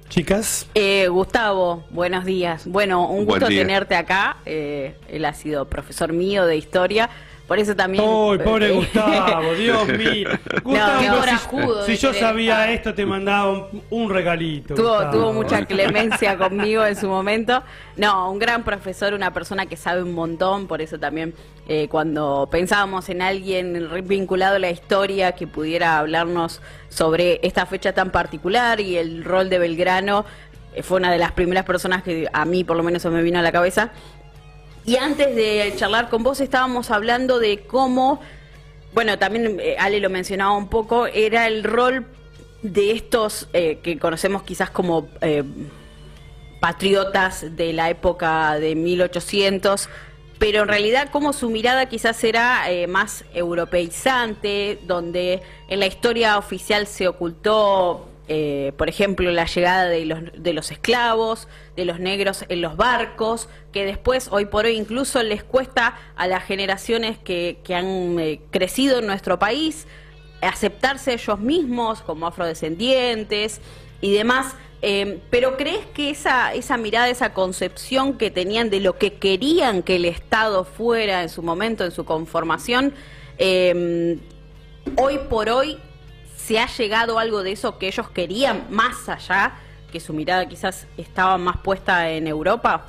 Chicas. 0.09 0.67
Eh, 0.75 1.07
Gustavo, 1.07 1.83
buenos 1.89 2.25
días. 2.25 2.67
Bueno, 2.67 3.07
un 3.09 3.25
gusto 3.25 3.47
tenerte 3.47 3.95
acá. 3.95 4.37
Eh, 4.45 4.95
él 5.09 5.25
ha 5.25 5.33
sido 5.33 5.67
profesor 5.67 6.13
mío 6.13 6.45
de 6.45 6.57
historia. 6.57 7.09
Por 7.47 7.59
eso 7.59 7.75
también. 7.75 8.03
¡Uy, 8.03 8.39
pobre 8.39 8.71
Gustavo! 8.75 9.53
Dios 9.53 9.87
mío. 9.97 10.29
Gustavo, 10.63 11.83
si, 11.85 11.95
yo 11.97 12.13
sabía 12.13 12.71
esto, 12.71 12.93
te 12.93 13.05
mandaba 13.05 13.69
un, 13.89 14.09
regalito. 14.09 14.73
Tuvo, 14.73 15.09
tuvo, 15.11 15.33
mucha 15.33 15.65
clemencia 15.65 16.37
conmigo 16.37 16.85
en 16.85 16.95
su 16.95 17.07
momento. 17.07 17.63
No, 17.97 18.31
un 18.31 18.39
gran 18.39 18.63
profesor, 18.63 19.13
una 19.13 19.31
persona 19.31 19.67
que 19.67 19.77
sabe 19.77 20.01
un 20.01 20.13
montón. 20.13 20.67
Por 20.67 20.81
eso 20.81 20.99
también, 20.99 21.35
eh, 21.67 21.87
cuando 21.89 22.47
pensábamos 22.51 23.09
en 23.09 23.21
alguien 23.21 23.89
vinculado 24.05 24.55
a 24.55 24.59
la 24.59 24.71
historia 24.71 25.33
que 25.33 25.45
pudiera 25.45 25.99
hablarnos 25.99 26.61
sobre 26.89 27.39
esta 27.43 27.65
fecha 27.65 27.93
tan 27.93 28.09
particular 28.09 28.79
y 28.79 28.97
el 28.97 29.23
rol 29.23 29.49
de 29.49 29.59
Belgrano, 29.59 30.25
eh, 30.75 30.83
fue 30.83 30.97
una 30.97 31.11
de 31.11 31.17
las 31.17 31.31
primeras 31.31 31.65
personas 31.65 32.03
que 32.03 32.27
a 32.31 32.45
mí, 32.45 32.63
por 32.63 32.75
lo 32.75 32.83
menos, 32.83 33.05
me 33.05 33.21
vino 33.21 33.39
a 33.39 33.41
la 33.41 33.51
cabeza. 33.51 33.91
Y 34.85 34.97
antes 34.97 35.35
de 35.35 35.73
charlar 35.75 36.09
con 36.09 36.21
vos 36.21 36.39
estábamos 36.39 36.91
hablando 36.91 37.39
de 37.39 37.61
cómo, 37.65 38.21
bueno, 38.93 39.17
también 39.17 39.59
eh, 39.59 39.75
Ale 39.79 39.99
lo 39.99 40.11
mencionaba 40.11 40.51
un 40.51 40.69
poco, 40.69 41.07
era 41.07 41.47
el 41.47 41.63
rol 41.63 42.05
de 42.61 42.91
estos 42.91 43.47
eh, 43.53 43.79
que 43.81 43.97
conocemos 43.97 44.43
quizás 44.43 44.69
como 44.69 45.07
eh, 45.21 45.43
patriotas 46.59 47.55
de 47.55 47.73
la 47.73 47.89
época 47.89 48.59
de 48.59 48.75
1800, 48.75 49.89
pero 50.37 50.61
en 50.61 50.67
realidad 50.67 51.09
como 51.09 51.33
su 51.33 51.49
mirada 51.49 51.87
quizás 51.87 52.23
era 52.23 52.65
más 52.87 53.25
europeizante, 53.33 54.79
donde 54.85 55.41
en 55.67 55.79
la 55.79 55.87
historia 55.87 56.37
oficial 56.37 56.85
se 56.85 57.07
ocultó 57.07 58.07
eh, 58.27 58.73
por 58.77 58.89
ejemplo, 58.89 59.31
la 59.31 59.45
llegada 59.45 59.85
de 59.85 60.05
los, 60.05 60.19
de 60.35 60.53
los 60.53 60.71
esclavos, 60.71 61.47
de 61.75 61.85
los 61.85 61.99
negros 61.99 62.43
en 62.49 62.61
los 62.61 62.75
barcos, 62.75 63.49
que 63.71 63.85
después, 63.85 64.29
hoy 64.31 64.45
por 64.45 64.65
hoy, 64.65 64.75
incluso 64.75 65.21
les 65.21 65.43
cuesta 65.43 65.95
a 66.15 66.27
las 66.27 66.43
generaciones 66.43 67.19
que, 67.19 67.59
que 67.63 67.75
han 67.75 68.19
eh, 68.19 68.41
crecido 68.49 68.99
en 68.99 69.07
nuestro 69.07 69.37
país 69.37 69.85
aceptarse 70.41 71.13
ellos 71.13 71.39
mismos 71.39 72.01
como 72.01 72.27
afrodescendientes 72.27 73.61
y 74.01 74.13
demás. 74.13 74.55
Eh, 74.81 75.19
pero 75.29 75.55
¿crees 75.55 75.85
que 75.93 76.09
esa, 76.09 76.53
esa 76.53 76.77
mirada, 76.77 77.09
esa 77.09 77.33
concepción 77.33 78.17
que 78.17 78.31
tenían 78.31 78.69
de 78.69 78.79
lo 78.79 78.97
que 78.97 79.13
querían 79.13 79.81
que 79.81 79.95
el 79.95 80.05
Estado 80.05 80.65
fuera 80.65 81.23
en 81.23 81.29
su 81.29 81.41
momento, 81.41 81.85
en 81.85 81.91
su 81.91 82.05
conformación, 82.05 82.93
hoy 84.97 85.17
por 85.29 85.49
hoy 85.49 85.79
¿Se 86.45 86.59
ha 86.59 86.67
llegado 86.67 87.17
algo 87.17 87.41
de 87.41 87.53
eso 87.53 87.79
que 87.79 87.87
ellos 87.87 88.07
querían 88.11 88.67
más 88.69 89.09
allá, 89.09 89.53
que 89.91 89.99
su 89.99 90.13
mirada 90.13 90.47
quizás 90.47 90.85
estaba 90.95 91.39
más 91.39 91.57
puesta 91.57 92.11
en 92.11 92.27
Europa? 92.27 92.85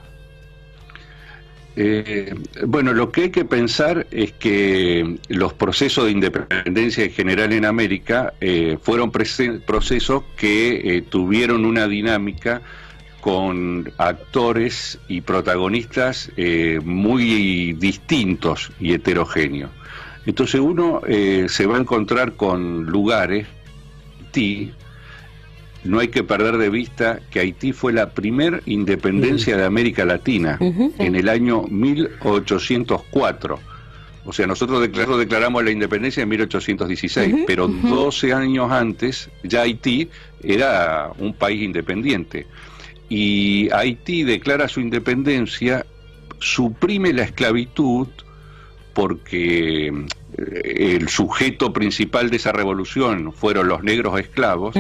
Eh, 1.74 2.34
bueno, 2.66 2.92
lo 2.92 3.10
que 3.10 3.22
hay 3.22 3.30
que 3.30 3.46
pensar 3.46 4.06
es 4.10 4.32
que 4.32 5.16
los 5.28 5.54
procesos 5.54 6.04
de 6.04 6.10
independencia 6.10 7.04
en 7.04 7.12
general 7.12 7.54
en 7.54 7.64
América 7.64 8.34
eh, 8.42 8.76
fueron 8.82 9.10
procesos 9.10 10.24
que 10.36 10.98
eh, 10.98 11.02
tuvieron 11.08 11.64
una 11.64 11.88
dinámica 11.88 12.60
con 13.22 13.90
actores 13.96 14.98
y 15.08 15.22
protagonistas 15.22 16.30
muy 16.84 17.72
distintos 17.72 18.70
y 18.78 18.92
heterogéneos. 18.92 19.70
Entonces 20.26 20.60
uno 20.60 21.00
eh, 21.06 21.46
se 21.48 21.66
va 21.66 21.76
a 21.76 21.80
encontrar 21.80 22.32
con 22.32 22.84
lugares, 22.84 23.46
Haití, 24.36 24.72
no 25.84 26.00
hay 26.00 26.08
que 26.08 26.22
perder 26.24 26.58
de 26.58 26.68
vista 26.68 27.20
que 27.30 27.40
Haití 27.40 27.72
fue 27.72 27.92
la 27.92 28.10
primer 28.10 28.62
independencia 28.66 29.56
de 29.56 29.64
América 29.64 30.04
Latina 30.04 30.58
en 30.60 31.14
el 31.14 31.28
año 31.28 31.62
1804. 31.62 33.58
O 34.24 34.32
sea, 34.32 34.46
nosotros 34.46 34.80
declaramos 34.80 35.64
la 35.64 35.70
independencia 35.70 36.22
en 36.22 36.28
1816, 36.28 37.34
pero 37.46 37.68
12 37.68 38.32
años 38.32 38.72
antes 38.72 39.30
ya 39.44 39.62
Haití 39.62 40.08
era 40.42 41.12
un 41.18 41.32
país 41.32 41.62
independiente. 41.62 42.46
Y 43.08 43.68
Haití 43.72 44.24
declara 44.24 44.68
su 44.68 44.80
independencia, 44.80 45.86
suprime 46.40 47.12
la 47.12 47.22
esclavitud, 47.22 48.08
porque 48.96 49.88
eh, 49.88 50.96
el 50.96 51.10
sujeto 51.10 51.74
principal 51.74 52.30
de 52.30 52.38
esa 52.38 52.50
revolución 52.50 53.30
fueron 53.30 53.68
los 53.68 53.82
negros 53.82 54.18
esclavos 54.18 54.74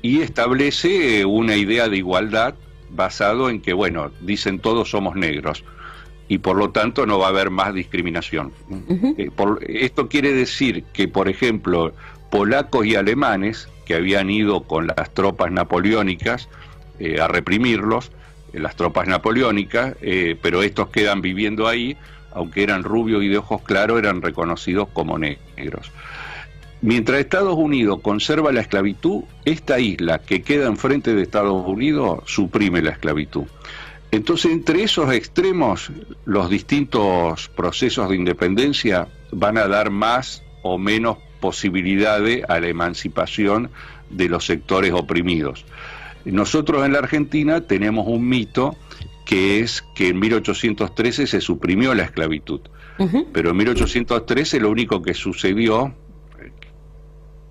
y 0.00 0.20
establece 0.20 1.24
una 1.24 1.56
idea 1.56 1.88
de 1.88 1.96
igualdad 1.96 2.54
basado 2.88 3.50
en 3.50 3.60
que, 3.60 3.72
bueno, 3.72 4.12
dicen 4.20 4.60
todos 4.60 4.90
somos 4.90 5.16
negros 5.16 5.64
y 6.28 6.38
por 6.38 6.56
lo 6.56 6.70
tanto 6.70 7.04
no 7.04 7.18
va 7.18 7.26
a 7.26 7.30
haber 7.30 7.50
más 7.50 7.74
discriminación. 7.74 8.52
Eh, 9.18 9.30
esto 9.66 10.08
quiere 10.08 10.32
decir 10.32 10.84
que, 10.92 11.08
por 11.08 11.28
ejemplo, 11.28 11.94
polacos 12.30 12.86
y 12.86 12.94
alemanes 12.94 13.68
que 13.86 13.96
habían 13.96 14.30
ido 14.30 14.62
con 14.62 14.86
las 14.86 15.12
tropas 15.14 15.50
napoleónicas 15.50 16.48
eh, 17.00 17.20
a 17.20 17.26
reprimirlos, 17.26 18.12
las 18.52 18.76
tropas 18.76 19.08
napoleónicas, 19.08 19.96
pero 20.40 20.62
estos 20.62 20.88
quedan 20.90 21.20
viviendo 21.20 21.66
ahí, 21.66 21.96
aunque 22.36 22.62
eran 22.62 22.84
rubios 22.84 23.24
y 23.24 23.28
de 23.28 23.38
ojos 23.38 23.62
claros, 23.62 23.98
eran 23.98 24.20
reconocidos 24.20 24.88
como 24.92 25.18
negros. 25.18 25.90
Mientras 26.82 27.18
Estados 27.18 27.56
Unidos 27.56 28.00
conserva 28.02 28.52
la 28.52 28.60
esclavitud, 28.60 29.24
esta 29.46 29.80
isla 29.80 30.18
que 30.18 30.42
queda 30.42 30.66
enfrente 30.66 31.14
de 31.14 31.22
Estados 31.22 31.66
Unidos 31.66 32.20
suprime 32.26 32.82
la 32.82 32.90
esclavitud. 32.90 33.44
Entonces, 34.10 34.52
entre 34.52 34.82
esos 34.82 35.12
extremos, 35.12 35.90
los 36.26 36.50
distintos 36.50 37.48
procesos 37.48 38.10
de 38.10 38.16
independencia 38.16 39.08
van 39.32 39.56
a 39.56 39.66
dar 39.66 39.88
más 39.88 40.44
o 40.62 40.76
menos 40.76 41.16
posibilidades 41.40 42.44
a 42.48 42.60
la 42.60 42.68
emancipación 42.68 43.70
de 44.10 44.28
los 44.28 44.44
sectores 44.44 44.92
oprimidos. 44.92 45.64
Nosotros 46.26 46.84
en 46.84 46.92
la 46.92 46.98
Argentina 46.98 47.62
tenemos 47.62 48.06
un 48.06 48.28
mito 48.28 48.76
que 49.26 49.60
es 49.60 49.84
que 49.94 50.08
en 50.08 50.20
1813 50.20 51.26
se 51.26 51.40
suprimió 51.42 51.94
la 51.94 52.04
esclavitud. 52.04 52.60
Pero 53.32 53.50
en 53.50 53.56
1813 53.58 54.60
lo 54.60 54.70
único 54.70 55.02
que 55.02 55.12
sucedió, 55.12 55.94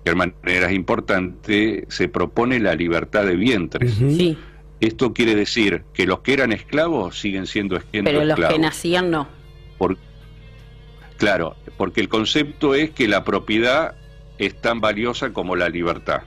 que 0.02 0.10
de 0.10 0.16
manera 0.16 0.72
importante, 0.72 1.84
se 1.88 2.08
propone 2.08 2.58
la 2.58 2.74
libertad 2.74 3.24
de 3.24 3.36
vientres. 3.36 3.94
Esto 4.80 5.12
quiere 5.12 5.36
decir 5.36 5.84
que 5.92 6.06
los 6.06 6.20
que 6.20 6.32
eran 6.32 6.52
esclavos 6.52 7.20
siguen 7.20 7.46
siendo 7.46 7.76
esclavos. 7.76 8.10
Pero 8.10 8.24
los 8.24 8.40
que 8.40 8.58
nacían 8.58 9.10
no. 9.10 9.28
claro, 11.18 11.56
porque 11.76 12.00
el 12.00 12.08
concepto 12.08 12.74
es 12.74 12.90
que 12.90 13.06
la 13.06 13.22
propiedad 13.22 13.94
es 14.38 14.60
tan 14.60 14.80
valiosa 14.80 15.32
como 15.32 15.56
la 15.56 15.68
libertad. 15.68 16.22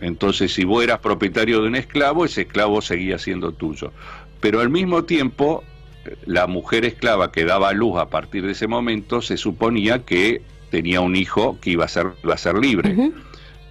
Entonces, 0.00 0.52
si 0.52 0.64
vos 0.64 0.84
eras 0.84 1.00
propietario 1.00 1.62
de 1.62 1.68
un 1.68 1.76
esclavo, 1.76 2.24
ese 2.24 2.42
esclavo 2.42 2.80
seguía 2.80 3.18
siendo 3.18 3.52
tuyo. 3.52 3.92
Pero 4.40 4.60
al 4.60 4.70
mismo 4.70 5.04
tiempo, 5.04 5.62
la 6.24 6.46
mujer 6.46 6.84
esclava 6.84 7.32
que 7.32 7.44
daba 7.44 7.72
luz 7.72 7.98
a 7.98 8.08
partir 8.08 8.44
de 8.44 8.52
ese 8.52 8.66
momento 8.66 9.22
se 9.22 9.36
suponía 9.36 10.04
que 10.04 10.42
tenía 10.70 11.00
un 11.00 11.16
hijo 11.16 11.58
que 11.60 11.70
iba 11.70 11.84
a 11.84 11.88
ser, 11.88 12.12
iba 12.22 12.34
a 12.34 12.38
ser 12.38 12.56
libre. 12.56 13.12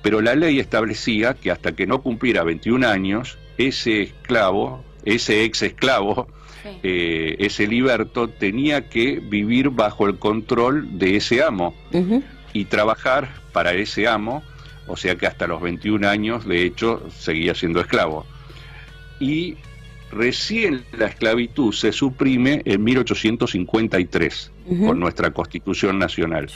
Pero 0.01 0.21
la 0.21 0.35
ley 0.35 0.59
establecía 0.59 1.33
que 1.33 1.51
hasta 1.51 1.73
que 1.73 1.87
no 1.87 2.01
cumpliera 2.01 2.43
21 2.43 2.87
años, 2.87 3.37
ese 3.57 4.03
esclavo, 4.03 4.83
ese 5.03 5.43
ex 5.43 5.61
esclavo, 5.63 6.27
eh, 6.83 7.35
ese 7.39 7.67
liberto, 7.67 8.29
tenía 8.29 8.89
que 8.89 9.19
vivir 9.19 9.69
bajo 9.69 10.07
el 10.07 10.17
control 10.17 10.99
de 10.99 11.17
ese 11.17 11.43
amo 11.43 11.73
y 12.53 12.65
trabajar 12.65 13.29
para 13.51 13.73
ese 13.73 14.07
amo, 14.07 14.43
o 14.87 14.95
sea 14.95 15.15
que 15.15 15.27
hasta 15.27 15.47
los 15.47 15.61
21 15.61 16.07
años, 16.07 16.45
de 16.45 16.63
hecho, 16.63 17.03
seguía 17.09 17.55
siendo 17.55 17.79
esclavo. 17.81 18.25
Y 19.19 19.57
recién 20.11 20.83
la 20.97 21.07
esclavitud 21.07 21.73
se 21.73 21.91
suprime 21.91 22.61
en 22.65 22.83
1853 22.83 24.51
con 24.85 24.99
nuestra 24.99 25.31
Constitución 25.31 25.99
Nacional. 25.99 26.49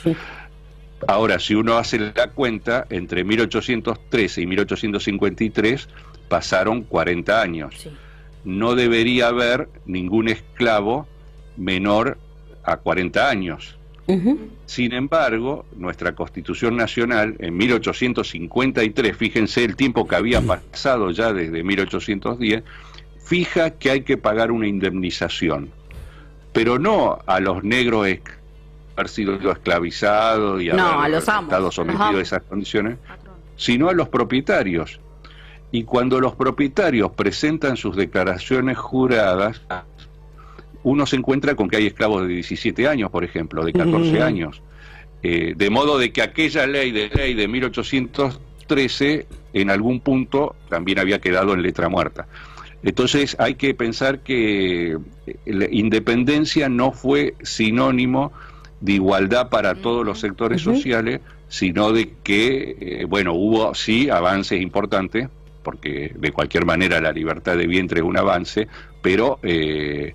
Ahora, 1.06 1.38
si 1.38 1.54
uno 1.54 1.76
hace 1.76 1.98
la 1.98 2.30
cuenta, 2.34 2.86
entre 2.90 3.24
1813 3.24 4.42
y 4.42 4.46
1853 4.46 5.88
pasaron 6.28 6.82
40 6.82 7.40
años. 7.40 7.88
No 8.44 8.74
debería 8.74 9.28
haber 9.28 9.68
ningún 9.86 10.28
esclavo 10.28 11.06
menor 11.56 12.18
a 12.62 12.76
40 12.78 13.28
años. 13.28 13.76
Sin 14.66 14.92
embargo, 14.92 15.64
nuestra 15.76 16.14
Constitución 16.14 16.76
Nacional 16.76 17.36
en 17.38 17.56
1853, 17.56 19.16
fíjense 19.16 19.64
el 19.64 19.76
tiempo 19.76 20.06
que 20.06 20.16
había 20.16 20.42
pasado 20.42 21.10
ya 21.10 21.32
desde 21.32 21.62
1810, 21.62 22.64
fija 23.24 23.70
que 23.70 23.90
hay 23.90 24.02
que 24.02 24.16
pagar 24.16 24.52
una 24.52 24.66
indemnización, 24.66 25.70
pero 26.52 26.78
no 26.78 27.18
a 27.26 27.40
los 27.40 27.64
negros 27.64 28.06
haber 28.96 29.08
sido 29.08 29.50
esclavizados 29.50 30.62
y 30.62 30.70
haber 30.70 31.14
estado 31.14 31.72
sometidos 31.72 32.14
a 32.14 32.20
esas 32.20 32.42
condiciones, 32.42 32.98
sino 33.56 33.88
a 33.88 33.92
los 33.92 34.08
propietarios. 34.08 35.00
Y 35.72 35.84
cuando 35.84 36.20
los 36.20 36.36
propietarios 36.36 37.10
presentan 37.12 37.76
sus 37.76 37.96
declaraciones 37.96 38.78
juradas, 38.78 39.62
uno 40.84 41.06
se 41.06 41.16
encuentra 41.16 41.56
con 41.56 41.68
que 41.68 41.78
hay 41.78 41.86
esclavos 41.86 42.22
de 42.22 42.28
17 42.28 42.86
años, 42.86 43.10
por 43.10 43.24
ejemplo, 43.24 43.64
de 43.64 43.72
14 43.72 44.22
años. 44.22 44.62
Eh, 45.22 45.54
de 45.56 45.70
modo 45.70 45.98
de 45.98 46.12
que 46.12 46.20
aquella 46.22 46.66
ley 46.66 46.92
de 46.92 47.08
ley 47.08 47.32
de 47.32 47.48
1813 47.48 49.26
en 49.54 49.70
algún 49.70 50.00
punto 50.00 50.54
también 50.68 50.98
había 50.98 51.18
quedado 51.18 51.54
en 51.54 51.62
letra 51.62 51.88
muerta. 51.88 52.28
Entonces 52.84 53.34
hay 53.38 53.54
que 53.54 53.74
pensar 53.74 54.20
que 54.20 54.98
eh, 55.26 55.36
la 55.46 55.66
independencia 55.70 56.68
no 56.68 56.92
fue 56.92 57.34
sinónimo 57.42 58.32
de 58.80 58.92
igualdad 58.92 59.48
para 59.48 59.74
todos 59.74 60.04
los 60.04 60.20
sectores 60.20 60.60
sociales, 60.60 61.20
sino 61.48 61.92
de 61.92 62.12
que, 62.22 62.76
eh, 62.78 63.04
bueno, 63.06 63.32
hubo 63.32 63.74
sí 63.74 64.10
avances 64.10 64.60
importantes, 64.60 65.28
porque 65.62 66.12
de 66.14 66.32
cualquier 66.32 66.66
manera 66.66 67.00
la 67.00 67.12
libertad 67.12 67.56
de 67.56 67.66
vientre 67.66 68.00
es 68.00 68.06
un 68.06 68.18
avance, 68.18 68.68
pero 69.00 69.38
eh, 69.42 70.12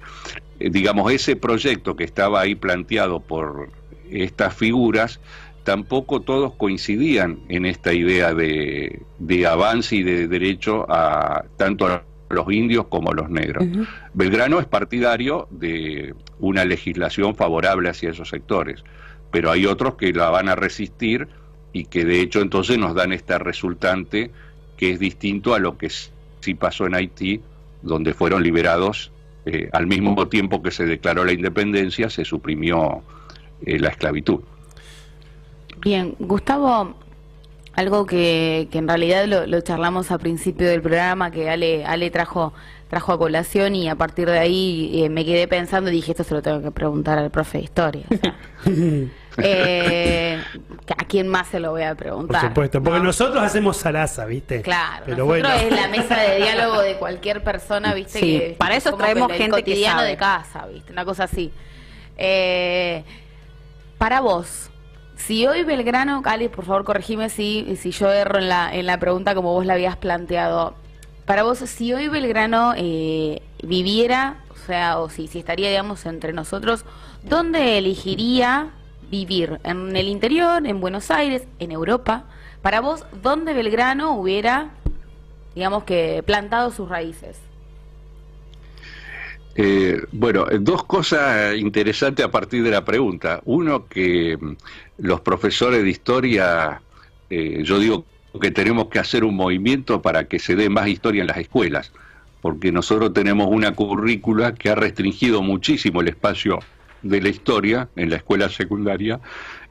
digamos, 0.59 1.11
ese 1.11 1.35
proyecto 1.35 1.95
que 1.95 2.03
estaba 2.03 2.41
ahí 2.41 2.53
planteado 2.53 3.19
por 3.19 3.71
estas 4.11 4.53
figuras, 4.53 5.19
tampoco 5.63 6.21
todos 6.21 6.53
coincidían 6.55 7.39
en 7.49 7.65
esta 7.65 7.93
idea 7.93 8.33
de, 8.33 9.01
avance 9.47 9.95
y 9.95 10.03
de 10.03 10.27
derecho 10.27 10.85
a 10.89 11.45
tanto 11.57 11.87
a 11.87 12.03
los 12.29 12.51
indios 12.51 12.85
como 12.87 13.13
los 13.13 13.29
negros. 13.29 13.65
Belgrano 14.13 14.59
es 14.59 14.65
partidario 14.65 15.47
de 15.49 16.13
una 16.39 16.63
legislación 16.65 17.35
favorable 17.35 17.89
hacia 17.89 18.11
esos 18.11 18.29
sectores, 18.29 18.83
pero 19.31 19.51
hay 19.51 19.65
otros 19.65 19.95
que 19.95 20.13
la 20.13 20.29
van 20.29 20.49
a 20.49 20.55
resistir 20.55 21.27
y 21.73 21.85
que 21.85 22.05
de 22.05 22.21
hecho 22.21 22.41
entonces 22.41 22.77
nos 22.77 22.95
dan 22.95 23.13
esta 23.13 23.37
resultante 23.37 24.31
que 24.77 24.91
es 24.91 24.99
distinto 24.99 25.53
a 25.53 25.59
lo 25.59 25.77
que 25.77 25.89
sí 25.89 26.53
pasó 26.53 26.85
en 26.85 26.95
Haití, 26.95 27.41
donde 27.81 28.13
fueron 28.13 28.43
liberados 28.43 29.11
eh, 29.45 29.69
al 29.73 29.87
mismo 29.87 30.27
tiempo 30.27 30.61
que 30.61 30.71
se 30.71 30.85
declaró 30.85 31.25
la 31.25 31.33
independencia, 31.33 32.09
se 32.09 32.25
suprimió 32.25 33.01
eh, 33.65 33.79
la 33.79 33.89
esclavitud. 33.89 34.41
Bien, 35.81 36.15
Gustavo, 36.19 36.95
algo 37.73 38.05
que, 38.05 38.67
en 38.71 38.87
realidad 38.87 39.25
lo, 39.25 39.61
charlamos 39.61 40.11
a 40.11 40.17
principio 40.17 40.67
del 40.67 40.81
programa, 40.81 41.31
que 41.31 41.49
Ale, 41.49 41.85
Ale 41.85 42.09
trajo, 42.09 42.53
trajo 42.89 43.13
a 43.13 43.17
colación 43.17 43.75
y 43.75 43.89
a 43.89 43.95
partir 43.95 44.29
de 44.29 44.39
ahí 44.39 45.03
eh, 45.03 45.09
me 45.09 45.25
quedé 45.25 45.47
pensando 45.47 45.89
y 45.89 45.93
dije, 45.93 46.11
esto 46.11 46.23
se 46.23 46.33
lo 46.33 46.41
tengo 46.41 46.61
que 46.61 46.71
preguntar 46.71 47.17
al 47.17 47.31
profe 47.31 47.59
de 47.59 47.63
historia. 47.63 48.05
Eh, 49.41 50.37
¿A 50.97 51.05
quién 51.05 51.29
más 51.29 51.47
se 51.47 51.61
lo 51.61 51.71
voy 51.71 51.83
a 51.83 51.95
preguntar? 51.95 52.41
Por 52.41 52.49
supuesto, 52.49 52.83
porque 52.83 52.99
nosotros 52.99 53.41
hacemos 53.41 53.77
salaza, 53.77 54.25
¿viste? 54.25 54.61
Claro, 54.61 55.05
Pero 55.05 55.25
nosotros 55.25 55.61
es 55.61 55.71
la 55.71 55.87
mesa 55.87 56.17
de 56.17 56.37
diálogo 56.37 56.81
de 56.81 56.95
cualquier 56.95 57.41
persona, 57.41 57.93
¿viste? 57.93 58.19
Sí, 58.19 58.55
para 58.57 58.75
eso 58.75 58.93
traemos 58.97 59.31
gente 59.31 59.51
cotidiano 59.51 60.01
de 60.01 60.17
casa, 60.17 60.65
¿viste? 60.67 60.91
Una 60.91 61.05
cosa 61.05 61.23
así. 61.23 61.53
Eh, 62.17 63.03
para 63.97 64.19
vos, 64.19 64.69
si 65.19 65.45
hoy 65.45 65.63
Belgrano, 65.63 66.21
Cali, 66.21 66.47
por 66.47 66.65
favor 66.65 66.85
corregime 66.85 67.29
si, 67.29 67.75
si 67.75 67.91
yo 67.91 68.11
erro 68.11 68.39
en 68.39 68.49
la, 68.49 68.73
en 68.73 68.85
la 68.85 68.99
pregunta 68.99 69.35
como 69.35 69.53
vos 69.53 69.65
la 69.65 69.73
habías 69.73 69.97
planteado. 69.97 70.73
Para 71.25 71.43
vos, 71.43 71.59
si 71.59 71.93
hoy 71.93 72.07
Belgrano 72.07 72.73
eh, 72.75 73.41
viviera, 73.61 74.37
o 74.49 74.55
sea, 74.55 74.97
o 74.99 75.09
si, 75.09 75.27
si 75.27 75.39
estaría, 75.39 75.69
digamos, 75.69 76.05
entre 76.05 76.33
nosotros, 76.33 76.85
¿dónde 77.23 77.77
elegiría 77.77 78.71
vivir 79.11 79.59
en 79.63 79.95
el 79.95 80.07
interior, 80.07 80.65
en 80.65 80.79
Buenos 80.79 81.11
Aires, 81.11 81.43
en 81.59 81.71
Europa, 81.71 82.23
para 82.61 82.81
vos, 82.81 83.05
¿dónde 83.21 83.53
Belgrano 83.53 84.15
hubiera, 84.15 84.71
digamos 85.53 85.83
que, 85.83 86.23
plantado 86.25 86.71
sus 86.71 86.89
raíces? 86.89 87.37
Eh, 89.61 90.05
bueno, 90.13 90.45
dos 90.61 90.85
cosas 90.85 91.57
interesantes 91.57 92.25
a 92.25 92.31
partir 92.31 92.63
de 92.63 92.71
la 92.71 92.85
pregunta. 92.85 93.41
Uno, 93.43 93.87
que 93.89 94.37
mm, 94.39 94.55
los 94.99 95.19
profesores 95.19 95.83
de 95.83 95.89
historia, 95.89 96.81
eh, 97.29 97.61
yo 97.65 97.77
digo 97.77 98.05
que 98.39 98.51
tenemos 98.51 98.87
que 98.87 98.99
hacer 98.99 99.25
un 99.25 99.35
movimiento 99.35 100.01
para 100.01 100.29
que 100.29 100.39
se 100.39 100.55
dé 100.55 100.69
más 100.69 100.87
historia 100.87 101.21
en 101.21 101.27
las 101.27 101.39
escuelas, 101.39 101.91
porque 102.41 102.71
nosotros 102.71 103.11
tenemos 103.11 103.49
una 103.51 103.73
currícula 103.75 104.53
que 104.53 104.69
ha 104.69 104.75
restringido 104.75 105.41
muchísimo 105.41 105.99
el 105.99 106.07
espacio 106.07 106.59
de 107.01 107.21
la 107.21 107.27
historia 107.27 107.89
en 107.97 108.11
la 108.11 108.15
escuela 108.15 108.47
secundaria 108.47 109.19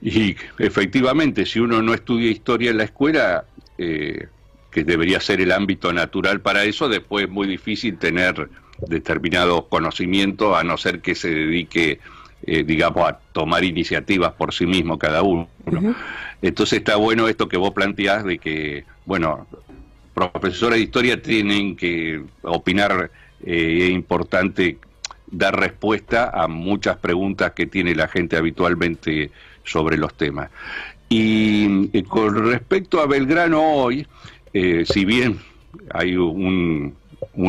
y 0.02 0.36
efectivamente 0.58 1.46
si 1.46 1.60
uno 1.60 1.80
no 1.80 1.94
estudia 1.94 2.30
historia 2.30 2.72
en 2.72 2.76
la 2.76 2.84
escuela, 2.84 3.46
eh, 3.78 4.26
que 4.70 4.84
debería 4.84 5.18
ser 5.18 5.40
el 5.40 5.50
ámbito 5.50 5.94
natural 5.94 6.42
para 6.42 6.64
eso, 6.64 6.90
después 6.90 7.24
es 7.24 7.30
muy 7.30 7.46
difícil 7.46 7.96
tener 7.96 8.50
determinado 8.86 9.68
conocimiento 9.68 10.56
a 10.56 10.64
no 10.64 10.76
ser 10.78 11.00
que 11.00 11.14
se 11.14 11.30
dedique, 11.30 12.00
eh, 12.46 12.62
digamos, 12.64 13.08
a 13.08 13.18
tomar 13.32 13.64
iniciativas 13.64 14.32
por 14.32 14.54
sí 14.54 14.66
mismo 14.66 14.98
cada 14.98 15.22
uno. 15.22 15.48
Entonces 16.40 16.78
está 16.78 16.96
bueno 16.96 17.28
esto 17.28 17.48
que 17.48 17.56
vos 17.56 17.72
planteás 17.72 18.24
de 18.24 18.38
que, 18.38 18.84
bueno, 19.04 19.46
profesores 20.14 20.78
de 20.78 20.84
historia 20.84 21.20
tienen 21.20 21.76
que 21.76 22.22
opinar, 22.42 23.10
eh, 23.44 23.86
es 23.86 23.90
importante 23.90 24.78
dar 25.30 25.58
respuesta 25.58 26.30
a 26.32 26.48
muchas 26.48 26.96
preguntas 26.96 27.52
que 27.52 27.66
tiene 27.66 27.94
la 27.94 28.08
gente 28.08 28.36
habitualmente 28.36 29.30
sobre 29.64 29.96
los 29.96 30.14
temas. 30.14 30.50
Y 31.08 31.90
eh, 31.92 32.04
con 32.04 32.50
respecto 32.50 33.00
a 33.00 33.06
Belgrano 33.06 33.62
hoy, 33.62 34.06
si 34.52 35.04
bien 35.04 35.38
hay 35.92 36.16
un, 36.16 36.94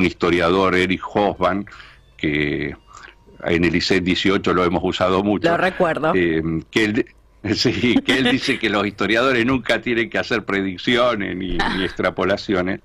historiador, 0.04 0.76
Eric 0.76 1.02
Hofmann, 1.14 1.66
que 2.18 2.76
en 3.44 3.64
el 3.64 3.76
ICET 3.76 4.04
18 4.04 4.54
lo 4.54 4.64
hemos 4.64 4.84
usado 4.84 5.24
mucho. 5.24 5.50
Lo 5.50 5.58
recuerdo. 5.58 6.14
Eh, 6.16 6.42
que 6.70 6.84
él, 6.86 7.06
sí, 7.56 7.96
que 8.06 8.20
él 8.20 8.32
dice 8.32 8.60
que 8.60 8.70
los 8.70 8.86
historiadores 8.86 9.46
nunca 9.46 9.82
tienen 9.82 10.10
que 10.10 10.18
hacer 10.18 10.44
predicciones 10.46 11.36
ni, 11.36 11.58
extrapolaciones. 11.84 12.82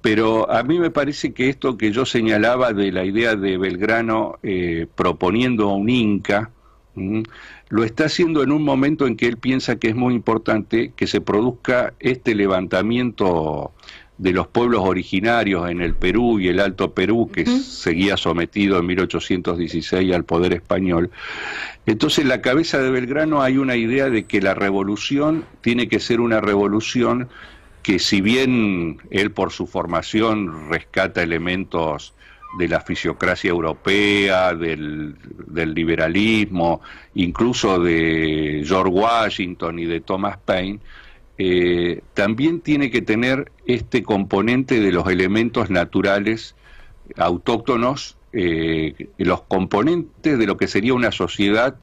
Pero 0.00 0.50
a 0.50 0.62
mí 0.62 0.78
me 0.78 0.90
parece 0.90 1.34
que 1.34 1.50
esto 1.50 1.76
que 1.76 1.92
yo 1.92 2.06
señalaba 2.06 2.72
de 2.72 2.90
la 2.90 3.04
idea 3.04 3.36
de 3.36 3.58
Belgrano 3.58 4.38
proponiendo 4.94 5.68
a 5.68 5.74
un 5.74 5.90
Inca, 5.90 6.50
lo 7.68 7.84
está 7.84 8.06
haciendo 8.06 8.42
en 8.42 8.50
un 8.50 8.64
momento 8.64 9.06
en 9.06 9.16
que 9.16 9.26
él 9.26 9.36
piensa 9.36 9.76
que 9.76 9.88
es 9.88 9.94
muy 9.94 10.14
importante 10.14 10.92
que 10.96 11.06
se 11.06 11.20
produzca 11.20 11.94
este 12.00 12.34
levantamiento 12.34 13.72
de 14.20 14.32
los 14.32 14.48
pueblos 14.48 14.82
originarios 14.84 15.70
en 15.70 15.80
el 15.80 15.94
Perú 15.94 16.40
y 16.40 16.48
el 16.48 16.60
Alto 16.60 16.92
Perú, 16.92 17.30
que 17.32 17.46
seguía 17.46 18.18
sometido 18.18 18.78
en 18.78 18.84
1816 18.84 20.14
al 20.14 20.24
poder 20.24 20.52
español. 20.52 21.10
Entonces, 21.86 22.18
en 22.18 22.28
la 22.28 22.42
cabeza 22.42 22.82
de 22.82 22.90
Belgrano 22.90 23.40
hay 23.40 23.56
una 23.56 23.76
idea 23.76 24.10
de 24.10 24.24
que 24.24 24.42
la 24.42 24.52
revolución 24.52 25.46
tiene 25.62 25.88
que 25.88 26.00
ser 26.00 26.20
una 26.20 26.42
revolución 26.42 27.30
que 27.82 27.98
si 27.98 28.20
bien 28.20 28.98
él 29.10 29.30
por 29.30 29.52
su 29.52 29.66
formación 29.66 30.68
rescata 30.68 31.22
elementos 31.22 32.12
de 32.58 32.68
la 32.68 32.80
fisiocracia 32.80 33.48
europea, 33.48 34.52
del, 34.52 35.16
liberalismo, 35.48 36.82
incluso 37.14 37.78
de 37.80 38.64
George 38.66 38.92
Washington 38.92 39.78
y 39.78 39.86
de 39.86 40.00
Thomas 40.00 40.36
Paine, 40.36 40.78
eh, 41.42 42.02
también 42.12 42.60
tiene 42.60 42.90
que 42.90 43.00
tener 43.00 43.50
este 43.64 44.02
componente 44.02 44.78
de 44.78 44.92
los 44.92 45.08
elementos 45.08 45.70
naturales 45.70 46.54
autóctonos, 47.16 48.18
eh, 48.34 49.08
los 49.16 49.40
componentes 49.44 50.38
de 50.38 50.46
lo 50.46 50.58
que 50.58 50.68
sería 50.68 50.92
una 50.92 51.12
sociedad 51.12 51.76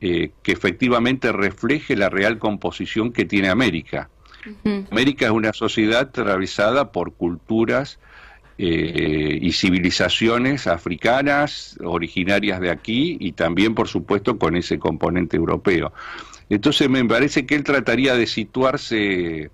eh, 0.00 0.30
que 0.44 0.52
efectivamente 0.52 1.32
refleje 1.32 1.96
la 1.96 2.10
real 2.10 2.38
composición 2.38 3.12
que 3.12 3.24
tiene 3.24 3.48
América. 3.48 4.08
América 4.92 5.26
es 5.26 5.32
una 5.32 5.52
sociedad 5.52 6.02
atravesada 6.02 6.92
por 6.92 7.12
culturas, 7.14 7.98
eh, 8.58 9.38
y 9.40 9.52
civilizaciones 9.52 10.66
africanas 10.66 11.76
originarias 11.82 12.60
de 12.60 12.70
aquí 12.70 13.16
y 13.18 13.32
también, 13.32 13.74
por 13.74 13.88
supuesto, 13.88 14.38
con 14.38 14.56
ese 14.56 14.78
componente 14.78 15.36
europeo. 15.36 15.92
Entonces 16.52 16.90
me 16.90 17.02
parece 17.02 17.46
que 17.46 17.54
él 17.54 17.64
trataría 17.64 18.14
de 18.14 18.26
situarse 18.26 19.50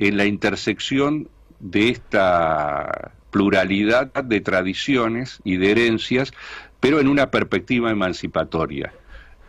en 0.00 0.16
la 0.16 0.26
intersección 0.26 1.28
de 1.60 1.90
esta 1.90 3.12
pluralidad 3.30 4.12
de 4.24 4.40
tradiciones 4.40 5.38
y 5.44 5.56
de 5.56 5.70
herencias, 5.70 6.32
pero 6.80 6.98
en 6.98 7.06
una 7.06 7.30
perspectiva 7.30 7.92
emancipatoria. 7.92 8.92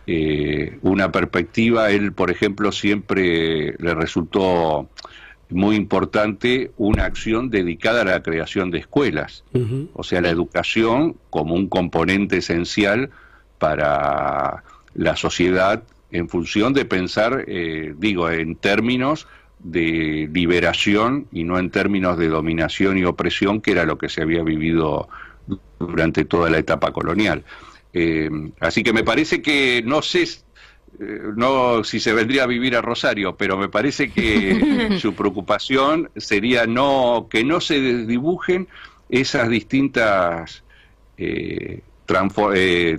Eh, 0.06 0.78
una 0.84 1.12
perspectiva, 1.12 1.90
él, 1.90 2.14
por 2.14 2.30
ejemplo, 2.30 2.72
siempre 2.72 3.74
le 3.80 3.96
resultó 3.96 4.88
muy 5.50 5.76
importante 5.76 6.74
una 6.78 7.06
acción 7.06 7.50
dedicada 7.50 8.04
a 8.04 8.06
la 8.06 8.22
creación 8.22 8.70
de 8.70 8.78
escuelas, 8.78 9.44
o 9.94 10.04
sea, 10.04 10.22
la 10.22 10.30
educación 10.30 11.16
como 11.32 11.56
un 11.56 11.70
componente 11.70 12.38
esencial 12.38 13.10
para 13.58 14.64
la 14.94 15.16
sociedad 15.16 15.82
en 16.14 16.30
función 16.30 16.74
de 16.74 16.86
pensar, 16.86 17.44
eh, 17.48 17.94
digo, 17.98 18.30
en 18.30 18.56
términos 18.56 19.28
de 19.60 20.30
liberación 20.32 21.28
y 21.32 21.44
no 21.44 21.58
en 21.58 21.72
términos 21.72 22.18
de 22.18 22.28
dominación 22.28 22.98
y 22.98 23.04
opresión, 23.04 23.62
que 23.62 23.72
era 23.72 23.84
lo 23.84 23.98
que 23.98 24.10
se 24.10 24.22
había 24.22 24.44
vivido 24.44 25.10
durante 25.80 26.24
toda 26.24 26.50
la 26.50 26.60
etapa 26.60 26.92
colonial. 26.92 27.44
Eh, 27.94 28.30
así 28.60 28.84
que 28.84 28.94
me 28.94 29.04
parece 29.04 29.42
que 29.42 29.82
no 29.86 30.02
sé 30.02 30.24
eh, 30.24 31.20
no 31.36 31.84
si 31.84 32.00
se 32.00 32.14
vendría 32.14 32.44
a 32.44 32.48
vivir 32.48 32.76
a 32.76 32.82
Rosario, 32.82 33.36
pero 33.36 33.58
me 33.58 33.70
parece 33.70 34.12
que 34.12 34.98
su 35.00 35.16
preocupación 35.16 36.12
sería 36.16 36.68
no 36.68 37.28
que 37.30 37.44
no 37.44 37.60
se 37.60 38.06
dibujen 38.06 38.68
esas 39.10 39.50
distintas 39.50 40.64
eh, 41.18 41.82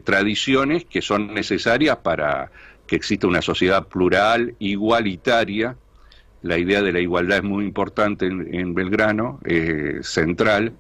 tradiciones 0.05 0.85
que 0.85 1.03
son 1.03 1.35
necesarias 1.35 1.99
para 1.99 2.51
que 2.87 2.97
exista 2.97 3.27
una 3.27 3.43
sociedad 3.43 3.89
plural, 3.89 4.55
igualitaria. 4.59 5.77
La 6.43 6.59
idea 6.59 6.83
de 6.83 6.93
la 6.93 7.01
igualdad 7.01 7.39
es 7.39 7.45
muy 7.45 7.65
importante 7.65 8.27
en, 8.27 8.75
Belgrano, 8.75 9.41
central, 10.03 10.75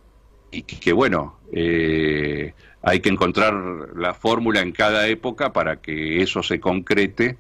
y 0.51 0.63
que, 0.63 0.93
bueno, 0.93 1.39
hay 1.51 3.01
que 3.01 3.09
encontrar 3.09 3.55
la 3.97 4.13
fórmula 4.13 4.61
en 4.61 4.73
cada 4.73 5.09
época 5.09 5.53
para 5.53 5.77
que 5.77 6.23
eso 6.23 6.43
se 6.43 6.61
concrete 6.61 7.39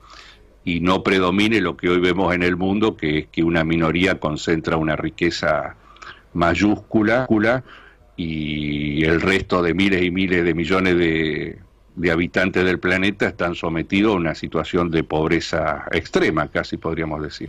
y 0.64 0.81
no 0.81 1.03
predomine 1.03 1.61
lo 1.61 1.77
que 1.77 1.90
hoy 1.90 2.00
vemos 2.00 2.35
en 2.35 2.42
el 2.42 2.57
mundo, 2.57 2.96
que 2.96 3.18
es 3.18 3.27
que 3.27 3.44
una 3.44 3.64
minoría 3.64 4.18
concentra 4.18 4.79
una 4.79 4.96
riqueza 4.96 5.77
mayúscula 6.33 7.27
y 8.16 9.05
el 9.05 9.20
resto 9.20 9.62
de 9.62 9.74
miles 9.74 10.03
y 10.03 10.11
miles 10.11 10.44
de 10.44 10.55
millones 10.55 10.96
de, 10.96 11.59
de 11.96 12.11
habitantes 12.11 12.64
del 12.64 12.80
planeta 12.80 13.28
están 13.28 13.54
sometidos 13.54 14.14
a 14.14 14.16
una 14.16 14.35
situación 14.35 14.90
de 14.90 15.04
pobreza 15.04 15.85
extrema, 15.92 16.48
casi 16.48 16.76
podríamos 16.76 17.22
decir. 17.22 17.48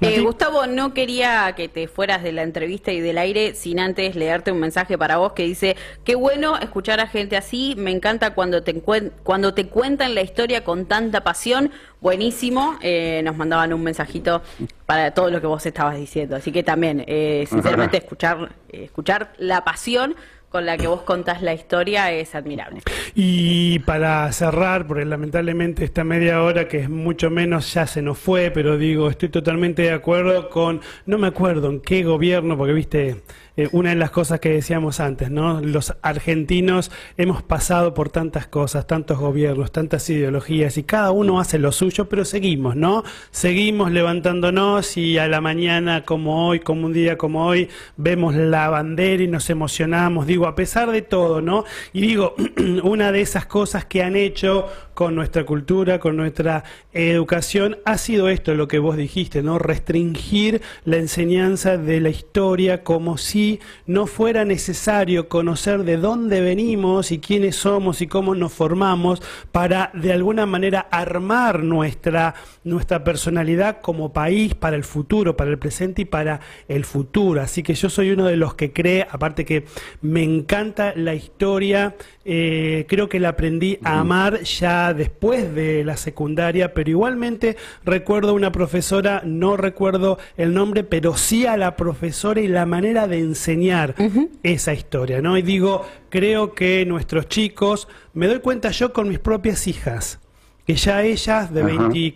Eh, 0.00 0.20
Gustavo, 0.20 0.66
no 0.66 0.92
quería 0.92 1.54
que 1.56 1.68
te 1.68 1.88
fueras 1.88 2.22
de 2.22 2.32
la 2.32 2.42
entrevista 2.42 2.92
y 2.92 3.00
del 3.00 3.16
aire 3.16 3.54
sin 3.54 3.80
antes 3.80 4.16
leerte 4.16 4.52
un 4.52 4.60
mensaje 4.60 4.98
para 4.98 5.16
vos 5.16 5.32
que 5.32 5.44
dice, 5.44 5.76
qué 6.04 6.14
bueno 6.14 6.58
escuchar 6.58 7.00
a 7.00 7.06
gente 7.06 7.38
así, 7.38 7.74
me 7.78 7.90
encanta 7.90 8.34
cuando 8.34 8.62
te, 8.62 8.82
cuando 9.22 9.54
te 9.54 9.66
cuentan 9.68 10.14
la 10.14 10.20
historia 10.20 10.62
con 10.62 10.84
tanta 10.84 11.22
pasión, 11.22 11.70
buenísimo, 12.02 12.76
eh, 12.82 13.22
nos 13.24 13.36
mandaban 13.36 13.72
un 13.72 13.82
mensajito 13.82 14.42
para 14.84 15.12
todo 15.12 15.30
lo 15.30 15.40
que 15.40 15.46
vos 15.46 15.64
estabas 15.64 15.96
diciendo, 15.96 16.36
así 16.36 16.52
que 16.52 16.62
también, 16.62 17.02
eh, 17.06 17.46
sinceramente, 17.48 17.96
escuchar, 18.04 18.54
escuchar 18.68 19.32
la 19.38 19.64
pasión 19.64 20.16
con 20.54 20.66
la 20.66 20.76
que 20.76 20.86
vos 20.86 21.02
contás 21.02 21.42
la 21.42 21.52
historia 21.52 22.12
es 22.12 22.36
admirable. 22.36 22.80
Y 23.16 23.80
para 23.80 24.30
cerrar, 24.30 24.86
porque 24.86 25.04
lamentablemente 25.04 25.84
esta 25.84 26.04
media 26.04 26.44
hora, 26.44 26.68
que 26.68 26.78
es 26.78 26.88
mucho 26.88 27.28
menos, 27.28 27.74
ya 27.74 27.88
se 27.88 28.02
nos 28.02 28.18
fue, 28.18 28.52
pero 28.52 28.78
digo, 28.78 29.10
estoy 29.10 29.30
totalmente 29.30 29.82
de 29.82 29.90
acuerdo 29.90 30.48
con, 30.50 30.80
no 31.06 31.18
me 31.18 31.26
acuerdo 31.26 31.70
en 31.70 31.80
qué 31.80 32.04
gobierno, 32.04 32.56
porque 32.56 32.72
viste, 32.72 33.16
eh, 33.56 33.68
una 33.70 33.90
de 33.90 33.96
las 33.96 34.10
cosas 34.10 34.40
que 34.40 34.48
decíamos 34.48 34.98
antes, 34.98 35.30
¿no? 35.30 35.60
Los 35.60 35.94
argentinos 36.02 36.90
hemos 37.16 37.40
pasado 37.44 37.94
por 37.94 38.10
tantas 38.10 38.48
cosas, 38.48 38.88
tantos 38.88 39.18
gobiernos, 39.18 39.70
tantas 39.70 40.10
ideologías 40.10 40.76
y 40.76 40.82
cada 40.82 41.12
uno 41.12 41.38
hace 41.38 41.60
lo 41.60 41.70
suyo, 41.70 42.08
pero 42.08 42.24
seguimos, 42.24 42.74
¿no? 42.74 43.04
Seguimos 43.30 43.92
levantándonos 43.92 44.96
y 44.96 45.18
a 45.18 45.28
la 45.28 45.40
mañana 45.40 46.04
como 46.04 46.48
hoy, 46.48 46.60
como 46.60 46.86
un 46.86 46.92
día 46.92 47.16
como 47.16 47.46
hoy, 47.46 47.68
vemos 47.96 48.34
la 48.34 48.68
bandera 48.70 49.22
y 49.22 49.28
nos 49.28 49.48
emocionamos, 49.50 50.26
digo, 50.26 50.43
a 50.46 50.54
pesar 50.54 50.90
de 50.90 51.02
todo, 51.02 51.40
¿no? 51.40 51.64
Y 51.92 52.02
digo, 52.02 52.34
una 52.82 53.12
de 53.12 53.20
esas 53.20 53.46
cosas 53.46 53.84
que 53.84 54.02
han 54.02 54.16
hecho 54.16 54.68
con 54.94 55.14
nuestra 55.14 55.44
cultura, 55.44 55.98
con 55.98 56.16
nuestra 56.16 56.64
educación, 56.92 57.78
ha 57.84 57.98
sido 57.98 58.28
esto 58.28 58.54
lo 58.54 58.68
que 58.68 58.78
vos 58.78 58.96
dijiste, 58.96 59.42
¿no? 59.42 59.58
Restringir 59.58 60.62
la 60.84 60.96
enseñanza 60.96 61.76
de 61.76 62.00
la 62.00 62.10
historia 62.10 62.84
como 62.84 63.18
si 63.18 63.60
no 63.86 64.06
fuera 64.06 64.44
necesario 64.44 65.28
conocer 65.28 65.84
de 65.84 65.96
dónde 65.96 66.40
venimos 66.40 67.10
y 67.10 67.18
quiénes 67.18 67.56
somos 67.56 68.00
y 68.02 68.06
cómo 68.06 68.34
nos 68.34 68.52
formamos 68.52 69.20
para 69.50 69.90
de 69.94 70.12
alguna 70.12 70.46
manera 70.46 70.86
armar 70.90 71.62
nuestra, 71.62 72.34
nuestra 72.62 73.02
personalidad 73.02 73.80
como 73.80 74.12
país 74.12 74.54
para 74.54 74.76
el 74.76 74.84
futuro, 74.84 75.36
para 75.36 75.50
el 75.50 75.58
presente 75.58 76.02
y 76.02 76.04
para 76.04 76.40
el 76.68 76.84
futuro. 76.84 77.40
Así 77.40 77.62
que 77.62 77.74
yo 77.74 77.90
soy 77.90 78.10
uno 78.10 78.26
de 78.26 78.36
los 78.36 78.54
que 78.54 78.72
cree, 78.72 79.06
aparte 79.10 79.44
que 79.44 79.64
me 80.02 80.22
encanta 80.34 80.92
la 80.96 81.14
historia, 81.14 81.94
eh, 82.24 82.86
creo 82.88 83.08
que 83.08 83.20
la 83.20 83.30
aprendí 83.30 83.78
a 83.82 84.00
amar 84.00 84.42
ya 84.42 84.94
después 84.94 85.54
de 85.54 85.84
la 85.84 85.96
secundaria, 85.96 86.74
pero 86.74 86.90
igualmente 86.90 87.56
recuerdo 87.84 88.34
una 88.34 88.52
profesora, 88.52 89.22
no 89.24 89.56
recuerdo 89.56 90.18
el 90.36 90.54
nombre, 90.54 90.84
pero 90.84 91.16
sí 91.16 91.46
a 91.46 91.56
la 91.56 91.76
profesora 91.76 92.40
y 92.40 92.48
la 92.48 92.66
manera 92.66 93.06
de 93.06 93.18
enseñar 93.18 93.94
esa 94.42 94.74
historia, 94.74 95.20
¿no? 95.20 95.36
Y 95.38 95.42
digo, 95.42 95.86
creo 96.10 96.54
que 96.54 96.84
nuestros 96.86 97.28
chicos, 97.28 97.88
me 98.12 98.26
doy 98.26 98.40
cuenta 98.40 98.70
yo 98.70 98.92
con 98.92 99.08
mis 99.08 99.18
propias 99.18 99.66
hijas, 99.66 100.20
que 100.66 100.76
ya 100.76 101.02
ellas 101.02 101.52
de 101.52 101.62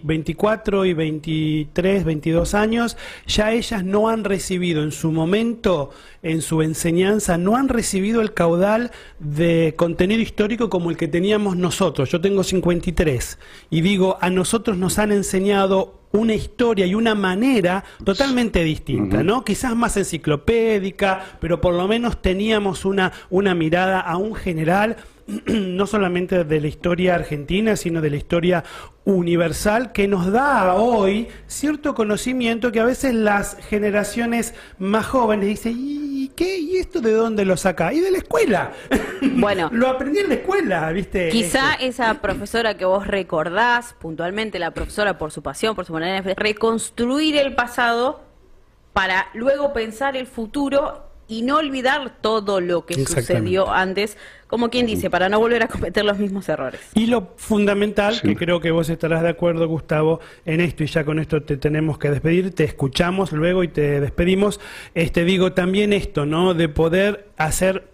24 0.02 0.86
y 0.86 0.94
23, 0.94 2.04
22 2.04 2.54
años, 2.54 2.96
ya 3.26 3.52
ellas 3.52 3.84
no 3.84 4.08
han 4.08 4.24
recibido 4.24 4.82
en 4.82 4.92
su 4.92 5.12
momento, 5.12 5.90
en 6.22 6.40
su 6.40 6.62
enseñanza, 6.62 7.36
no 7.36 7.56
han 7.56 7.68
recibido 7.68 8.22
el 8.22 8.32
caudal 8.32 8.90
de 9.18 9.74
contenido 9.76 10.22
histórico 10.22 10.70
como 10.70 10.90
el 10.90 10.96
que 10.96 11.08
teníamos 11.08 11.56
nosotros. 11.56 12.10
Yo 12.10 12.20
tengo 12.20 12.42
53 12.42 13.38
y 13.70 13.80
digo, 13.82 14.16
a 14.20 14.30
nosotros 14.30 14.78
nos 14.78 14.98
han 14.98 15.12
enseñado 15.12 15.98
una 16.12 16.34
historia 16.34 16.86
y 16.86 16.94
una 16.94 17.14
manera 17.14 17.84
totalmente 18.02 18.64
distinta, 18.64 19.22
¿no? 19.22 19.44
Quizás 19.44 19.76
más 19.76 19.96
enciclopédica, 19.98 21.36
pero 21.38 21.60
por 21.60 21.74
lo 21.74 21.86
menos 21.86 22.22
teníamos 22.22 22.86
una, 22.86 23.12
una 23.28 23.54
mirada 23.54 24.00
a 24.00 24.16
un 24.16 24.34
general 24.34 24.96
no 25.46 25.86
solamente 25.86 26.44
de 26.44 26.60
la 26.60 26.66
historia 26.66 27.14
argentina, 27.14 27.76
sino 27.76 28.00
de 28.00 28.10
la 28.10 28.16
historia 28.16 28.64
universal 29.04 29.92
que 29.92 30.08
nos 30.08 30.32
da 30.32 30.74
hoy 30.74 31.28
cierto 31.46 31.94
conocimiento 31.94 32.72
que 32.72 32.80
a 32.80 32.84
veces 32.84 33.14
las 33.14 33.56
generaciones 33.68 34.54
más 34.78 35.06
jóvenes 35.06 35.48
dicen, 35.48 35.74
¿y 35.76 36.28
qué? 36.34 36.58
¿Y 36.58 36.76
esto 36.76 37.00
de 37.00 37.12
dónde 37.12 37.44
lo 37.44 37.56
saca? 37.56 37.92
Y 37.92 38.00
de 38.00 38.10
la 38.10 38.18
escuela. 38.18 38.72
Bueno. 39.20 39.68
lo 39.72 39.88
aprendí 39.88 40.20
en 40.20 40.28
la 40.28 40.34
escuela, 40.34 40.90
¿viste? 40.92 41.28
Quizá 41.30 41.72
Este, 41.72 41.88
esa 41.88 42.14
profesora 42.20 42.76
que 42.76 42.84
vos 42.84 43.06
recordás 43.06 43.94
puntualmente, 43.98 44.60
la 44.60 44.70
profesora 44.70 45.18
por 45.18 45.32
su 45.32 45.42
pasión, 45.42 45.74
por 45.74 45.84
su 45.84 45.92
manera 45.92 46.22
de 46.22 46.34
reconstruir 46.34 47.36
el 47.36 47.54
pasado 47.54 48.20
para 48.92 49.28
luego 49.34 49.72
pensar 49.72 50.16
el 50.16 50.26
futuro 50.26 51.07
y 51.28 51.42
no 51.42 51.58
olvidar 51.58 52.16
todo 52.22 52.60
lo 52.60 52.86
que 52.86 53.04
sucedió 53.06 53.70
antes, 53.70 54.16
como 54.46 54.70
quien 54.70 54.86
dice, 54.86 55.10
para 55.10 55.28
no 55.28 55.38
volver 55.38 55.62
a 55.62 55.68
cometer 55.68 56.02
los 56.04 56.18
mismos 56.18 56.48
errores. 56.48 56.80
Y 56.94 57.06
lo 57.06 57.34
fundamental, 57.36 58.14
Sí. 58.14 58.28
que 58.28 58.34
creo 58.36 58.60
que 58.60 58.70
vos 58.70 58.88
estarás 58.88 59.22
de 59.22 59.28
acuerdo, 59.28 59.68
Gustavo, 59.68 60.20
en 60.46 60.60
esto, 60.62 60.84
y 60.84 60.86
ya 60.86 61.04
con 61.04 61.18
esto 61.18 61.42
te 61.42 61.58
tenemos 61.58 61.98
que 61.98 62.10
despedir, 62.10 62.54
te 62.54 62.64
escuchamos 62.64 63.32
luego 63.32 63.62
y 63.62 63.68
te 63.68 64.00
despedimos. 64.00 64.58
Este 64.94 65.24
digo 65.24 65.52
también 65.52 65.92
esto, 65.92 66.24
¿no? 66.24 66.54
De 66.54 66.70
poder 66.70 67.28
hacer 67.36 67.88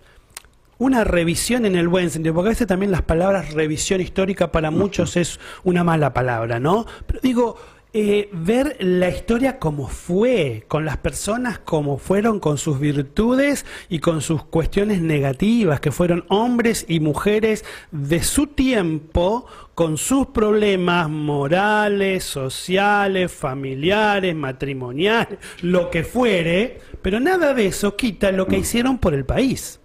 una 0.78 1.04
revisión 1.04 1.66
en 1.66 1.76
el 1.76 1.88
buen 1.88 2.10
sentido, 2.10 2.34
porque 2.34 2.48
a 2.48 2.50
veces 2.50 2.66
también 2.66 2.92
las 2.92 3.02
palabras 3.02 3.52
revisión 3.54 4.00
histórica 4.00 4.52
para 4.52 4.70
muchos 4.70 5.16
es 5.16 5.38
una 5.62 5.82
mala 5.84 6.12
palabra, 6.12 6.58
¿no? 6.60 6.86
Pero 7.06 7.20
digo, 7.22 7.56
eh, 7.96 8.28
ver 8.32 8.76
la 8.80 9.08
historia 9.08 9.60
como 9.60 9.86
fue, 9.86 10.64
con 10.66 10.84
las 10.84 10.96
personas 10.96 11.60
como 11.60 11.96
fueron, 11.96 12.40
con 12.40 12.58
sus 12.58 12.80
virtudes 12.80 13.64
y 13.88 14.00
con 14.00 14.20
sus 14.20 14.42
cuestiones 14.42 15.00
negativas, 15.00 15.78
que 15.78 15.92
fueron 15.92 16.24
hombres 16.28 16.86
y 16.88 16.98
mujeres 16.98 17.64
de 17.92 18.24
su 18.24 18.48
tiempo, 18.48 19.46
con 19.76 19.96
sus 19.96 20.26
problemas 20.26 21.08
morales, 21.08 22.24
sociales, 22.24 23.30
familiares, 23.30 24.34
matrimoniales, 24.34 25.38
lo 25.62 25.88
que 25.88 26.02
fuere, 26.02 26.80
pero 27.00 27.20
nada 27.20 27.54
de 27.54 27.66
eso 27.66 27.94
quita 27.94 28.32
lo 28.32 28.48
que 28.48 28.58
hicieron 28.58 28.98
por 28.98 29.14
el 29.14 29.24
país. 29.24 29.78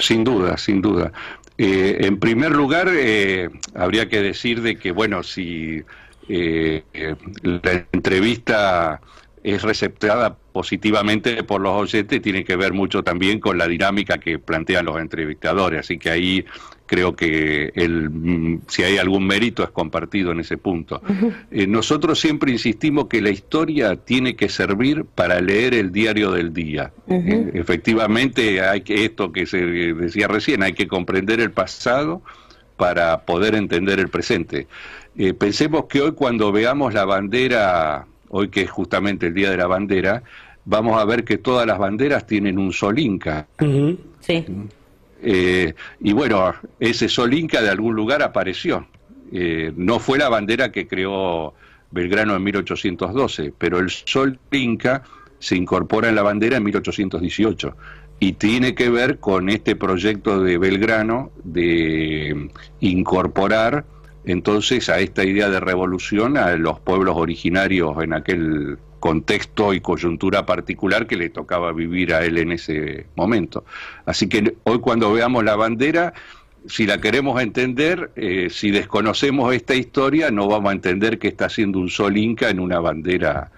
Sin 0.00 0.24
duda, 0.24 0.56
sin 0.56 0.82
duda. 0.82 1.12
Eh, 1.56 1.98
en 2.00 2.18
primer 2.18 2.50
lugar, 2.50 2.88
eh, 2.90 3.48
habría 3.74 4.08
que 4.08 4.20
decir 4.20 4.60
de 4.60 4.76
que, 4.76 4.90
bueno, 4.90 5.22
si 5.22 5.84
eh, 6.28 6.84
eh, 6.92 7.14
la 7.42 7.86
entrevista 7.92 9.00
es 9.42 9.62
receptada 9.62 10.36
positivamente 10.52 11.44
por 11.44 11.60
los 11.60 11.72
oyentes, 11.72 12.20
tiene 12.20 12.44
que 12.44 12.56
ver 12.56 12.72
mucho 12.72 13.04
también 13.04 13.38
con 13.38 13.58
la 13.58 13.68
dinámica 13.68 14.18
que 14.18 14.38
plantean 14.40 14.86
los 14.86 14.98
entrevistadores. 14.98 15.80
Así 15.80 15.98
que 15.98 16.10
ahí 16.10 16.44
creo 16.86 17.14
que 17.14 17.72
el, 17.74 18.10
mm, 18.10 18.62
si 18.68 18.82
hay 18.82 18.98
algún 18.98 19.26
mérito 19.26 19.62
es 19.62 19.70
compartido 19.70 20.32
en 20.32 20.40
ese 20.40 20.56
punto. 20.56 21.02
Eh, 21.50 21.66
nosotros 21.66 22.18
siempre 22.18 22.50
insistimos 22.52 23.06
que 23.06 23.20
la 23.20 23.30
historia 23.30 23.96
tiene 23.96 24.36
que 24.36 24.48
servir 24.48 25.04
para 25.04 25.40
leer 25.40 25.74
el 25.74 25.92
diario 25.92 26.32
del 26.32 26.52
día. 26.52 26.92
Eh, 27.08 27.50
efectivamente, 27.54 28.60
hay 28.60 28.80
que 28.80 29.04
esto 29.04 29.32
que 29.32 29.46
se 29.46 29.58
decía 29.58 30.28
recién, 30.28 30.62
hay 30.62 30.72
que 30.72 30.88
comprender 30.88 31.40
el 31.40 31.50
pasado 31.50 32.22
para 32.76 33.24
poder 33.24 33.54
entender 33.54 33.98
el 34.00 34.08
presente. 34.08 34.66
Eh, 35.18 35.32
pensemos 35.34 35.86
que 35.86 36.00
hoy 36.02 36.12
cuando 36.12 36.52
veamos 36.52 36.92
la 36.92 37.04
bandera, 37.04 38.06
hoy 38.28 38.48
que 38.48 38.62
es 38.62 38.70
justamente 38.70 39.28
el 39.28 39.34
Día 39.34 39.50
de 39.50 39.56
la 39.56 39.66
Bandera, 39.66 40.22
vamos 40.64 41.00
a 41.00 41.04
ver 41.04 41.24
que 41.24 41.38
todas 41.38 41.66
las 41.66 41.78
banderas 41.78 42.26
tienen 42.26 42.58
un 42.58 42.72
sol 42.72 42.98
inca. 42.98 43.46
Sí. 44.20 44.44
Eh, 45.22 45.74
y 46.00 46.12
bueno, 46.12 46.54
ese 46.78 47.08
sol 47.08 47.32
inca 47.32 47.62
de 47.62 47.70
algún 47.70 47.94
lugar 47.94 48.22
apareció. 48.22 48.86
Eh, 49.32 49.72
no 49.76 49.98
fue 49.98 50.18
la 50.18 50.28
bandera 50.28 50.70
que 50.70 50.86
creó 50.86 51.54
Belgrano 51.90 52.36
en 52.36 52.42
1812, 52.42 53.54
pero 53.56 53.78
el 53.78 53.90
sol 53.90 54.38
inca 54.52 55.02
se 55.38 55.56
incorpora 55.56 56.08
en 56.08 56.14
la 56.14 56.22
bandera 56.22 56.58
en 56.58 56.64
1818 56.64 57.76
y 58.18 58.32
tiene 58.32 58.74
que 58.74 58.88
ver 58.90 59.18
con 59.18 59.48
este 59.48 59.76
proyecto 59.76 60.42
de 60.42 60.58
Belgrano 60.58 61.30
de 61.44 62.50
incorporar 62.80 63.84
entonces 64.26 64.88
a 64.88 64.98
esta 64.98 65.24
idea 65.24 65.48
de 65.48 65.60
revolución 65.60 66.36
a 66.36 66.56
los 66.56 66.80
pueblos 66.80 67.16
originarios 67.16 68.02
en 68.02 68.12
aquel 68.12 68.78
contexto 68.98 69.72
y 69.72 69.80
coyuntura 69.80 70.44
particular 70.44 71.06
que 71.06 71.16
le 71.16 71.28
tocaba 71.28 71.72
vivir 71.72 72.12
a 72.12 72.24
él 72.24 72.38
en 72.38 72.52
ese 72.52 73.06
momento. 73.14 73.64
Así 74.04 74.28
que 74.28 74.56
hoy 74.64 74.80
cuando 74.80 75.12
veamos 75.12 75.44
la 75.44 75.54
bandera, 75.54 76.12
si 76.66 76.86
la 76.86 77.00
queremos 77.00 77.40
entender, 77.40 78.10
eh, 78.16 78.48
si 78.50 78.72
desconocemos 78.72 79.54
esta 79.54 79.76
historia, 79.76 80.32
no 80.32 80.48
vamos 80.48 80.70
a 80.70 80.74
entender 80.74 81.20
que 81.20 81.28
está 81.28 81.46
haciendo 81.46 81.78
un 81.78 81.88
sol 81.88 82.16
inca 82.16 82.50
en 82.50 82.58
una 82.58 82.80
bandera 82.80 83.52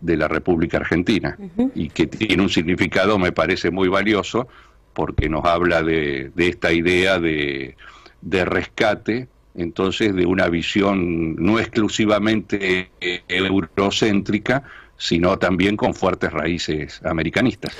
de 0.00 0.16
la 0.16 0.26
República 0.26 0.78
Argentina 0.78 1.36
y 1.74 1.90
que 1.90 2.06
tiene 2.06 2.42
un 2.42 2.48
significado, 2.48 3.18
me 3.18 3.32
parece, 3.32 3.70
muy 3.70 3.88
valioso 3.88 4.48
porque 4.92 5.28
nos 5.28 5.44
habla 5.44 5.82
de, 5.82 6.32
de 6.34 6.48
esta 6.48 6.72
idea 6.72 7.20
de, 7.20 7.76
de 8.20 8.44
rescate, 8.44 9.28
entonces, 9.58 10.14
de 10.14 10.24
una 10.24 10.48
visión 10.48 11.34
no 11.36 11.58
exclusivamente 11.58 12.90
eh, 13.00 13.22
eurocéntrica, 13.28 14.62
sino 14.96 15.38
también 15.38 15.76
con 15.76 15.94
fuertes 15.94 16.32
raíces 16.32 17.00
americanistas. 17.04 17.76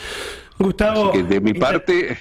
Gustavo, 0.59 1.13
que 1.13 1.23
de 1.23 1.41
mi 1.41 1.55
parte, 1.55 2.19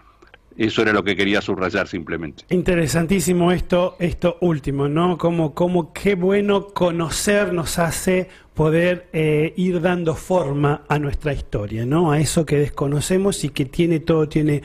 eso 0.56 0.82
era 0.82 0.92
lo 0.92 1.02
que 1.02 1.16
quería 1.16 1.40
subrayar 1.40 1.88
simplemente. 1.88 2.44
Interesantísimo 2.50 3.50
esto, 3.50 3.96
esto 3.98 4.38
último, 4.40 4.88
¿no? 4.88 5.18
Como, 5.18 5.54
como 5.54 5.92
qué 5.92 6.14
bueno 6.14 6.68
conocer 6.68 7.52
nos 7.52 7.80
hace 7.80 8.28
poder 8.54 9.08
eh, 9.12 9.54
ir 9.56 9.80
dando 9.80 10.14
forma 10.14 10.82
a 10.88 10.98
nuestra 10.98 11.32
historia, 11.32 11.86
¿no? 11.86 12.12
A 12.12 12.20
eso 12.20 12.44
que 12.44 12.58
desconocemos 12.58 13.42
y 13.42 13.48
que 13.48 13.64
tiene 13.64 14.00
todo, 14.00 14.28
tiene 14.28 14.62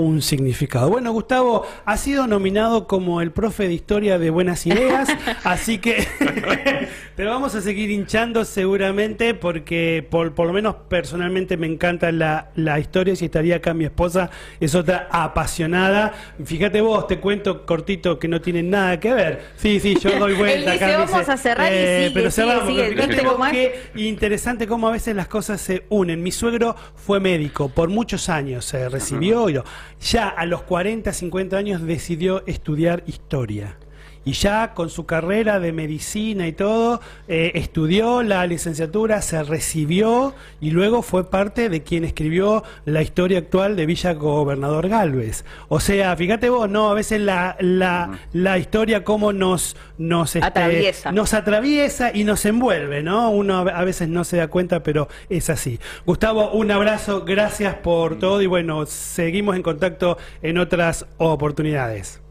un 0.00 0.22
significado. 0.22 0.90
Bueno, 0.90 1.12
Gustavo, 1.12 1.64
ha 1.84 1.96
sido 1.96 2.26
nominado 2.26 2.86
como 2.86 3.20
el 3.20 3.32
profe 3.32 3.68
de 3.68 3.74
historia 3.74 4.18
de 4.18 4.30
buenas 4.30 4.66
ideas, 4.66 5.08
así 5.44 5.78
que 5.78 6.06
te 7.16 7.24
vamos 7.24 7.54
a 7.54 7.62
seguir 7.62 7.90
hinchando 7.90 8.44
seguramente 8.44 9.32
porque 9.32 10.06
por, 10.10 10.34
por 10.34 10.46
lo 10.46 10.52
menos 10.52 10.76
personalmente 10.88 11.56
me 11.56 11.66
encanta 11.66 12.12
la, 12.12 12.50
la 12.56 12.78
historia, 12.78 13.16
si 13.16 13.24
estaría 13.24 13.56
acá 13.56 13.72
mi 13.72 13.86
esposa, 13.86 14.28
es 14.60 14.74
otra 14.74 15.08
apasionada. 15.10 16.12
Fíjate 16.44 16.82
vos, 16.82 17.06
te 17.06 17.18
cuento 17.18 17.64
cortito 17.64 18.18
que 18.18 18.28
no 18.28 18.42
tiene 18.42 18.62
nada 18.62 19.00
que 19.00 19.14
ver. 19.14 19.40
Sí, 19.56 19.80
sí, 19.80 19.96
yo 19.98 20.18
doy 20.18 20.34
vuelta 20.38 20.54
Él 20.54 20.72
dice, 20.72 20.84
acá. 20.84 20.98
"Vamos 21.06 21.28
a 21.30 21.36
cerrar", 21.38 21.72
y 21.72 21.76
sigue, 21.76 22.10
pero 22.12 22.30
cerramos, 22.30 22.66
sigue. 22.68 22.82
pero 22.82 22.92
fíjate 22.94 23.08
¿Viste 23.08 23.22
vos 23.24 23.32
cómo 23.32 23.46
es? 23.46 23.52
qué 23.52 23.80
interesante 23.94 24.66
cómo 24.66 24.88
a 24.88 24.92
veces 24.92 25.16
las 25.16 25.28
cosas 25.28 25.58
se 25.60 25.84
unen. 25.88 26.22
Mi 26.22 26.32
suegro 26.32 26.76
fue 26.96 27.18
médico 27.18 27.70
por 27.70 27.88
muchos 27.88 28.28
años, 28.28 28.66
se 28.66 28.90
recibió 28.90 29.48
y 29.48 29.54
lo- 29.54 29.64
ya 30.02 30.28
a 30.28 30.44
los 30.44 30.62
40, 30.64 31.12
50 31.14 31.56
años 31.56 31.80
decidió 31.82 32.42
estudiar 32.46 33.02
historia. 33.06 33.78
Y 34.26 34.32
ya 34.32 34.74
con 34.74 34.90
su 34.90 35.06
carrera 35.06 35.60
de 35.60 35.72
medicina 35.72 36.48
y 36.48 36.52
todo, 36.52 37.00
eh, 37.28 37.52
estudió 37.54 38.24
la 38.24 38.44
licenciatura, 38.44 39.22
se 39.22 39.40
recibió 39.44 40.34
y 40.60 40.72
luego 40.72 41.02
fue 41.02 41.30
parte 41.30 41.68
de 41.68 41.84
quien 41.84 42.04
escribió 42.04 42.64
la 42.86 43.02
historia 43.02 43.38
actual 43.38 43.76
de 43.76 43.86
Villa 43.86 44.14
Gobernador 44.14 44.88
Galvez. 44.88 45.44
O 45.68 45.78
sea, 45.78 46.16
fíjate 46.16 46.50
vos, 46.50 46.68
no, 46.68 46.90
a 46.90 46.94
veces 46.94 47.20
la, 47.20 47.56
la, 47.60 48.18
la 48.32 48.58
historia 48.58 49.04
cómo 49.04 49.32
nos, 49.32 49.76
nos, 49.96 50.34
este, 50.34 50.44
Atraviesa. 50.44 51.12
nos 51.12 51.32
atraviesa 51.32 52.10
y 52.12 52.24
nos 52.24 52.44
envuelve, 52.46 53.04
¿no? 53.04 53.30
Uno 53.30 53.58
a 53.58 53.84
veces 53.84 54.08
no 54.08 54.24
se 54.24 54.38
da 54.38 54.48
cuenta, 54.48 54.82
pero 54.82 55.06
es 55.30 55.50
así. 55.50 55.78
Gustavo, 56.04 56.50
un 56.50 56.72
abrazo, 56.72 57.24
gracias 57.24 57.76
por 57.76 58.18
todo 58.18 58.42
y 58.42 58.46
bueno, 58.46 58.86
seguimos 58.86 59.54
en 59.54 59.62
contacto 59.62 60.18
en 60.42 60.58
otras 60.58 61.06
oportunidades. 61.18 62.25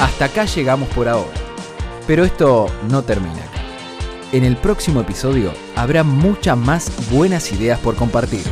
Hasta 0.00 0.24
acá 0.24 0.46
llegamos 0.46 0.88
por 0.88 1.08
ahora. 1.08 1.34
Pero 2.06 2.24
esto 2.24 2.66
no 2.88 3.02
termina. 3.02 3.42
En 4.32 4.44
el 4.44 4.56
próximo 4.56 5.00
episodio 5.00 5.52
habrá 5.76 6.04
muchas 6.04 6.56
más 6.56 6.90
buenas 7.10 7.52
ideas 7.52 7.78
por 7.80 7.96
compartir. 7.96 8.44